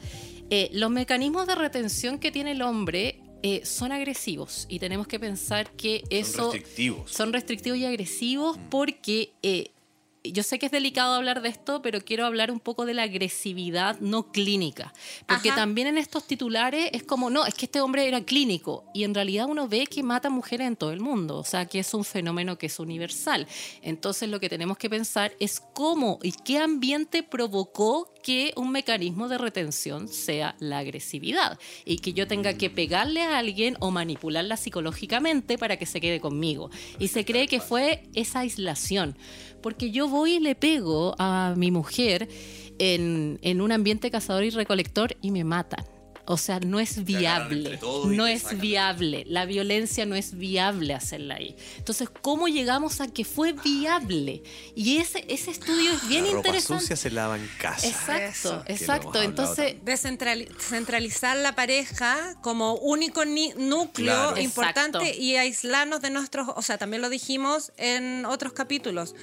[0.51, 5.21] eh, los mecanismos de retención que tiene el hombre eh, son agresivos y tenemos que
[5.21, 7.11] pensar que eso restrictivos.
[7.13, 9.71] son restrictivos y agresivos porque eh,
[10.25, 13.03] yo sé que es delicado hablar de esto, pero quiero hablar un poco de la
[13.03, 14.93] agresividad no clínica.
[15.27, 15.61] Porque Ajá.
[15.61, 18.85] también en estos titulares es como, no, es que este hombre era clínico.
[18.95, 21.37] Y en realidad uno ve que mata mujeres en todo el mundo.
[21.37, 23.47] O sea, que es un fenómeno que es universal.
[23.83, 29.29] Entonces lo que tenemos que pensar es cómo y qué ambiente provocó que un mecanismo
[29.29, 31.59] de retención sea la agresividad.
[31.85, 36.21] Y que yo tenga que pegarle a alguien o manipularla psicológicamente para que se quede
[36.21, 36.71] conmigo.
[36.99, 39.17] Y se cree que fue esa aislación.
[39.63, 42.29] Porque yo voy y le pego a mi mujer
[42.79, 45.94] en, en un ambiente cazador y recolector y me matan.
[46.27, 47.79] O sea, no es viable.
[48.07, 48.61] No es sacan.
[48.61, 49.25] viable.
[49.29, 51.55] La violencia no es viable hacerla ahí.
[51.77, 54.43] Entonces, ¿cómo llegamos a que fue viable?
[54.75, 56.81] Y ese, ese estudio es bien la ropa interesante.
[56.83, 57.87] sucia se lava en casa.
[57.87, 58.63] Exacto, Eso.
[58.67, 59.23] Exacto.
[59.23, 64.41] Entonces, Descentrali- Centralizar la pareja como único ni- núcleo Claro.
[64.41, 65.21] importante Exacto.
[65.23, 69.15] y aislarnos de nuestros, o sea, también lo dijimos en otros capítulos,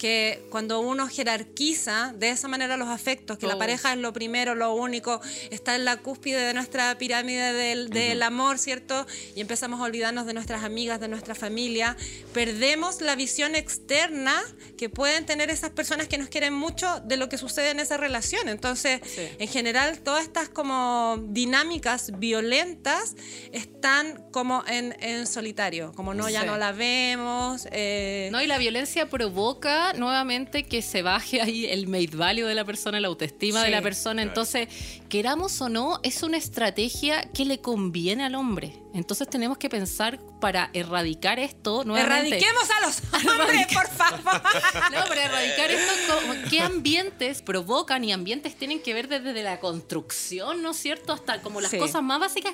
[0.00, 3.58] que cuando uno jerarquiza de esa manera los afectos, que la Oh.
[3.58, 5.20] pareja es lo primero, lo único,
[5.50, 9.06] está en la cúspide de nuestra pirámide del, del amor, ¿cierto?
[9.36, 11.98] Y empezamos a olvidarnos de nuestras amigas, de nuestra familia,
[12.32, 14.40] perdemos la visión externa
[14.78, 17.98] que pueden tener esas personas que nos quieren mucho de lo que sucede en esa
[17.98, 18.48] relación.
[18.48, 19.28] Entonces, Sí.
[19.38, 23.14] en general, todas estas como dinámicas violentas
[23.52, 27.68] están como en, en solitario, como no, ya no la vemos.
[27.70, 32.54] eh, No, y la violencia provoca nuevamente que se baje ahí el made value de
[32.54, 34.22] la persona, la autoestima de la persona.
[34.22, 34.68] Entonces,
[35.08, 38.74] queramos o no, es una estrategia que le conviene al hombre.
[38.92, 42.38] Entonces tenemos que pensar para erradicar esto nuevamente.
[42.38, 43.02] Erradiquemos a los
[43.40, 44.20] hombres, por favor.
[44.92, 46.14] No, para erradicar esto,
[46.50, 48.02] ¿qué ambientes provocan?
[48.04, 51.12] Y ambientes tienen que ver desde la construcción, ¿no es cierto?
[51.12, 51.78] Hasta como las Sí.
[51.78, 52.52] cosas más básicas.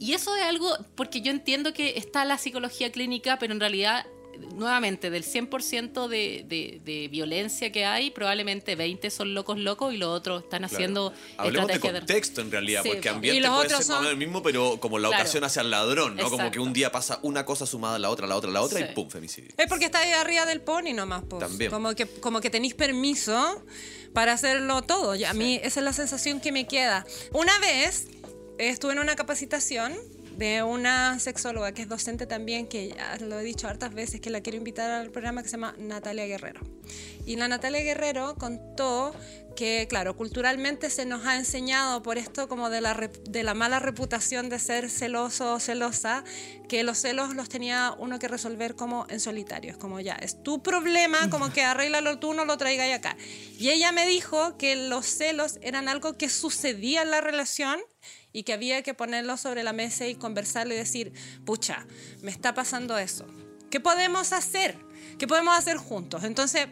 [0.00, 4.04] Y, eso es algo, porque yo entiendo que está la psicología clínica, pero en realidad,
[4.54, 9.96] nuevamente, del 100% de, de, de violencia que hay, probablemente 20 son locos locos y
[9.96, 10.74] los otros están Claro.
[10.74, 13.14] haciendo Hablemos de contexto en realidad, Sí, porque po.
[13.16, 15.22] ambiente Y los puede otros ser son- el mismo, pero como la Claro.
[15.22, 16.30] ocasión hacia el ladrón, ¿no?
[16.30, 18.78] Como que un día pasa una cosa sumada a la otra, la otra, la otra,
[18.78, 18.92] la otra Sí.
[18.92, 19.50] y pum, femicidio.
[19.56, 21.40] Es porque está ahí arriba del pony nomás, pues.
[21.40, 21.70] También.
[21.70, 23.62] Como que, como que tenéis permiso
[24.12, 25.14] para hacerlo todo.
[25.14, 27.04] Y a mí esa es la sensación que me queda.
[27.32, 28.06] Una vez
[28.58, 29.94] estuve en una capacitación
[30.38, 34.30] de una sexóloga que es docente también, que ya lo he dicho hartas veces, que
[34.30, 36.60] la quiero invitar al programa que se llama Natalia Guerrero.
[37.26, 39.12] Y la Natalia Guerrero contó
[39.56, 43.80] que, claro, culturalmente se nos ha enseñado por esto como de la, de la mala
[43.80, 46.22] reputación de ser celoso o celosa,
[46.68, 49.76] que los celos los tenía uno que resolver como en solitario.
[49.76, 53.16] Como ya, es tu problema, como que arréglalo tú, no lo traigáis acá.
[53.58, 57.80] Y ella me dijo que los celos eran algo que sucedía en la relación
[58.32, 61.12] y que había que ponerlo sobre la mesa y conversarlo y decir,
[61.44, 61.86] pucha,
[62.22, 63.26] me está pasando eso.
[63.70, 64.76] ¿Qué podemos hacer?
[65.18, 66.24] ¿Qué podemos hacer juntos?
[66.24, 66.68] Entonces,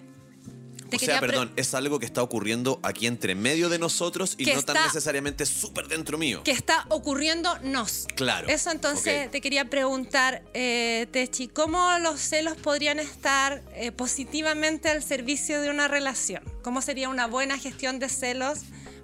[0.88, 4.44] te o sea, perdón, es algo que está ocurriendo aquí entre medio de nosotros y
[4.44, 6.42] no tan está- necesariamente súper dentro mío.
[6.44, 8.06] que está ocurriéndonos.
[8.14, 8.46] Claro.
[8.48, 9.32] Eso entonces Ok.
[9.32, 15.70] te quería preguntar, eh, Techi, ¿cómo los celos podrían estar eh, positivamente al servicio de
[15.70, 16.42] una relación?
[16.62, 18.60] ¿Cómo sería una buena gestión de celos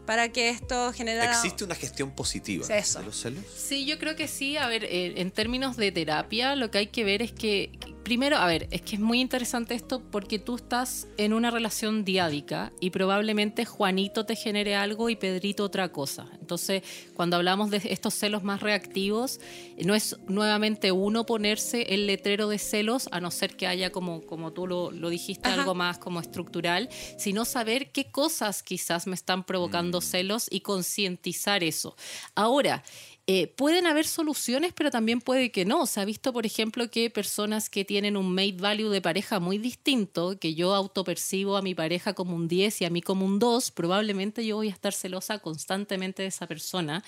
[0.07, 1.33] para que esto generara...
[1.33, 2.99] ¿Existe una gestión positiva Eso.
[2.99, 3.45] de los celos?
[3.57, 4.57] Sí, yo creo que sí.
[4.57, 7.71] A ver, eh, en términos de terapia, lo que hay que ver es que,
[8.03, 12.05] primero, a ver, es que es muy interesante esto porque tú estás en una relación
[12.05, 16.27] diádica y probablemente Juanito te genere algo y Pedrito otra cosa.
[16.41, 16.83] Entonces,
[17.15, 19.41] cuando hablamos de estos celos más reactivos,
[19.85, 24.23] no es nuevamente uno ponerse el letrero de celos, a no ser que haya, como,
[24.23, 25.61] como tú lo, lo dijiste, Ajá.
[25.61, 26.89] algo más como estructural,
[27.19, 31.97] sino saber qué cosas quizás me están provocando celos y concientizar eso.
[32.35, 32.83] Ahora,
[33.29, 35.87] eh, pueden haber soluciones, pero también puede que no.
[35.87, 39.59] Se ha visto, por ejemplo, que personas que tienen un mate value de pareja muy
[39.59, 43.39] distinto, que yo autopercibo a mi pareja como un 10 y a mí como un
[43.39, 47.05] 2, probablemente yo voy a estar celosa constantemente de esa persona.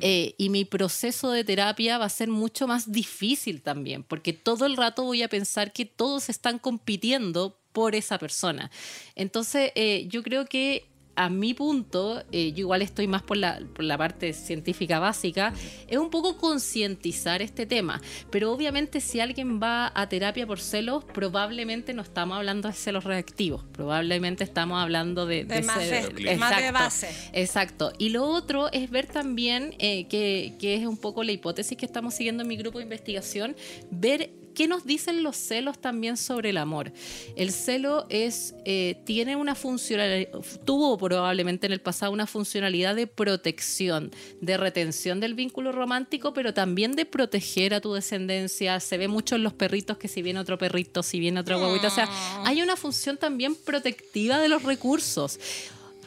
[0.00, 4.64] Eh, y mi proceso de terapia va a ser mucho más difícil también, porque todo
[4.64, 8.70] el rato voy a pensar que todos están compitiendo por esa persona.
[9.14, 10.88] Entonces, eh, yo creo que
[11.18, 15.52] a mi punto, eh, yo igual estoy más por la, por la parte científica básica,
[15.88, 18.00] es un poco concientizar este tema.
[18.30, 23.04] Pero obviamente si alguien va a terapia por celos, probablemente no estamos hablando de celos
[23.04, 25.44] reactivos, probablemente estamos hablando de...
[25.44, 26.72] De más de- celos- más de Exacto.
[26.72, 27.08] base.
[27.32, 27.92] Exacto.
[27.98, 31.86] Y lo otro es ver también, eh, que, que es un poco la hipótesis que
[31.86, 33.56] estamos siguiendo en mi grupo de investigación,
[33.90, 36.90] ver qué nos dicen los celos también sobre el amor.
[37.36, 40.30] El celo es, eh, tiene una funcionalidad,
[40.64, 46.54] tuvo probablemente en el pasado una funcionalidad de protección, de retención del vínculo romántico, pero
[46.54, 48.80] también de proteger a tu descendencia.
[48.80, 51.86] Se ve mucho en los perritos que si viene otro perrito, si viene otra guaguita.
[51.86, 52.08] O sea,
[52.44, 55.38] hay una función también protectiva de los recursos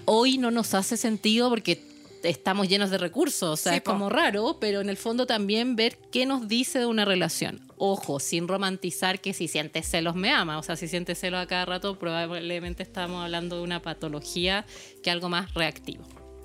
[0.06, 1.80] hoy no nos hace sentido porque
[2.24, 5.76] estamos llenos de recursos, o sea, Sí, es como raro, pero en el fondo también
[5.76, 7.62] ver qué nos dice de una relación.
[7.84, 11.48] Ojo, sin romantizar que si sientes celos me ama, o sea, si sientes celos a
[11.48, 14.68] cada rato, probablemente estamos hablando de una patología
[15.02, 16.04] que algo más reactivo.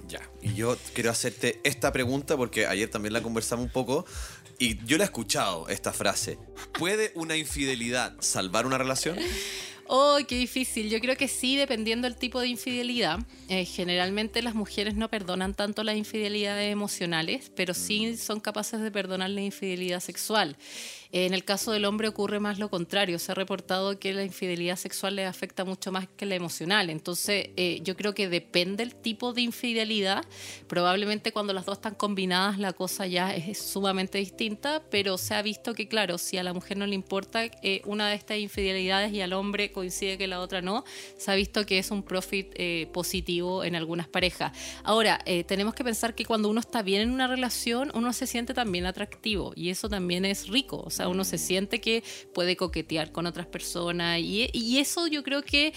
[0.09, 4.07] Ya, y yo quiero hacerte esta pregunta porque ayer también la conversamos un poco
[4.59, 6.39] y yo la he escuchado, esta frase.
[6.73, 9.19] ¿Puede una infidelidad salvar una relación?
[9.89, 10.91] Oh, qué difícil.
[10.91, 13.21] Yo creo que sí, dependiendo del tipo de infidelidad.
[13.49, 18.91] Eh, generalmente las mujeres no perdonan tanto las infidelidades emocionales, pero sí son capaces de
[18.91, 20.57] perdonar la infidelidad sexual.
[21.13, 23.19] En el caso del hombre ocurre más lo contrario.
[23.19, 26.91] Se ha reportado que la infidelidad sexual le afecta mucho más que la emocional.
[26.91, 30.25] Entonces, eh, yo creo que depende el tipo de infidelidad.
[30.67, 35.43] Probablemente cuando las dos están combinadas la cosa ya es sumamente distinta, pero se ha
[35.43, 39.13] visto que, claro, si a la mujer no le importa eh, una de estas infidelidades
[39.13, 40.85] y al hombre coincide que la otra no,
[41.17, 44.53] se ha visto que es un profit eh, positivo en algunas parejas.
[44.83, 48.27] Ahora, eh, tenemos que pensar que cuando uno está bien en una relación, uno se
[48.27, 50.89] siente también atractivo y eso también es rico.
[50.97, 55.23] O sea, uno se siente que puede coquetear con otras personas y, y eso yo
[55.23, 55.75] creo que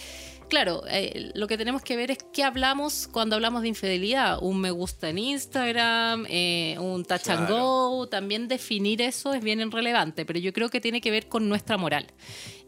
[0.50, 4.40] claro, eh, lo que tenemos que ver es qué hablamos cuando hablamos de infidelidad.
[4.42, 8.08] Un me gusta en Instagram, eh, un touch and go.
[8.10, 11.78] También definir eso es bien relevante, pero yo creo que tiene que ver con nuestra
[11.78, 12.08] moral.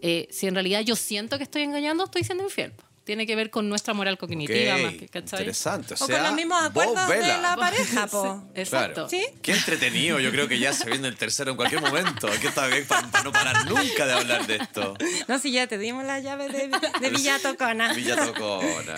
[0.02, 2.74] Eh, si en realidad yo siento que estoy engañando, estoy siendo infiel.
[3.04, 5.40] Tiene que ver con nuestra moral cognitiva más que, ¿cachai?
[5.40, 5.96] Interesante.
[5.96, 8.44] O, O sea, con los mismos acuerdos de la pareja, po.
[8.54, 9.08] Exacto.
[9.08, 9.10] Claro.
[9.10, 9.26] ¿Sí?
[9.42, 10.20] Qué entretenido.
[10.20, 12.28] Yo creo que ya se viene el tercero en cualquier momento.
[12.28, 14.96] Aquí está bien para, para no parar nunca de hablar de esto.
[15.28, 17.92] No, si ya te dimos la llave de, de Villa Tocona.
[17.94, 18.96] Villa Tocona.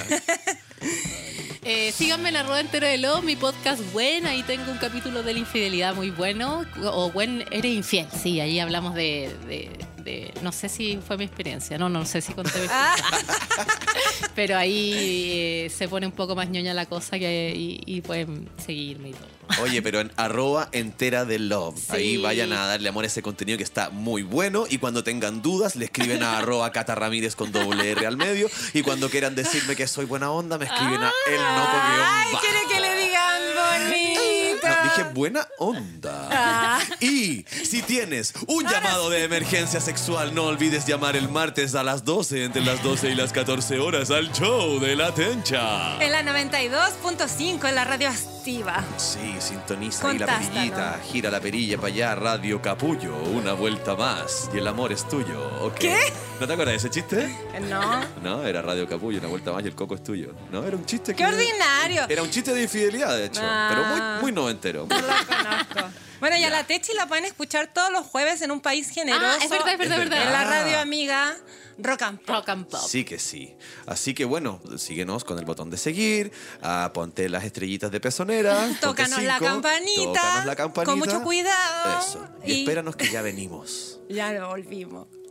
[1.65, 5.23] Eh, síganme en la rueda entera de lo, mi podcast buen, ahí tengo un capítulo
[5.23, 9.71] de la infidelidad muy bueno, o buen, eres infiel, sí, ahí hablamos de, de-
[10.03, 12.67] de- no sé si fue mi experiencia, no, no sé si conté mi
[14.35, 14.93] pero ahí
[15.33, 19.13] eh, se pone un poco más ñoña la cosa que, y, y pueden seguirme y
[19.13, 19.27] todo.
[19.61, 21.77] Oye, pero en arroba entera de love.
[21.89, 24.65] Ahí vayan a darle amor a ese contenido que está muy bueno.
[24.69, 28.49] Y cuando tengan dudas, le escriben a arroba Cata Ramírez con doble R al medio.
[28.73, 32.33] Y cuando quieran decirme que soy buena onda, me escriben a el no con Ay,
[32.39, 33.41] quiere que le digan
[33.89, 34.22] bonito.
[34.95, 36.79] Dije buena onda.
[36.99, 42.03] Y si tienes un llamado de emergencia sexual, no olvides llamar el martes a las
[42.05, 46.01] 12, entre las 12 y las 14 horas, al show de la Tencha.
[46.03, 48.83] En la 92.5 en la radio activa.
[48.97, 54.49] Sí, sintoniza ahí la perillita, gira la perilla para allá, Radio Capullo, una vuelta más
[54.53, 55.41] y el amor es tuyo.
[55.61, 55.75] ok.
[55.75, 55.97] ¿Qué?
[56.43, 57.33] ¿No te acuerdas de ese chiste?
[57.69, 58.03] No.
[58.21, 60.33] No, era Radio Capullo, una vuelta más y el coco es tuyo.
[60.51, 61.29] No, era un chiste ¡Qué que...
[61.29, 62.05] ordinario!
[62.09, 63.67] Era un chiste de infidelidad, de hecho, Ah.
[63.69, 64.85] pero muy, muy noventero.
[64.89, 65.89] No lo conozco.
[66.19, 69.25] Bueno, y a la Techi la pueden escuchar todos los jueves en un país generoso.
[69.25, 70.23] Ah, es verdad, es verdad, Es verdad.
[70.27, 71.37] En la radio amiga
[71.77, 72.35] Rock and Pop.
[72.35, 72.81] Rock and Pop.
[72.89, 73.55] Sí que sí.
[73.85, 78.67] Así que bueno, síguenos con el botón de seguir, ah, ponte las estrellitas de pezonera.
[78.81, 80.03] Tócanos la cinco, campanita.
[80.03, 80.91] tócanos la campanita.
[80.91, 81.99] Con mucho cuidado.
[82.01, 82.27] Eso.
[82.45, 84.01] Y, Y- espéranos que ya venimos.
[84.09, 85.07] Ya lo volvimos.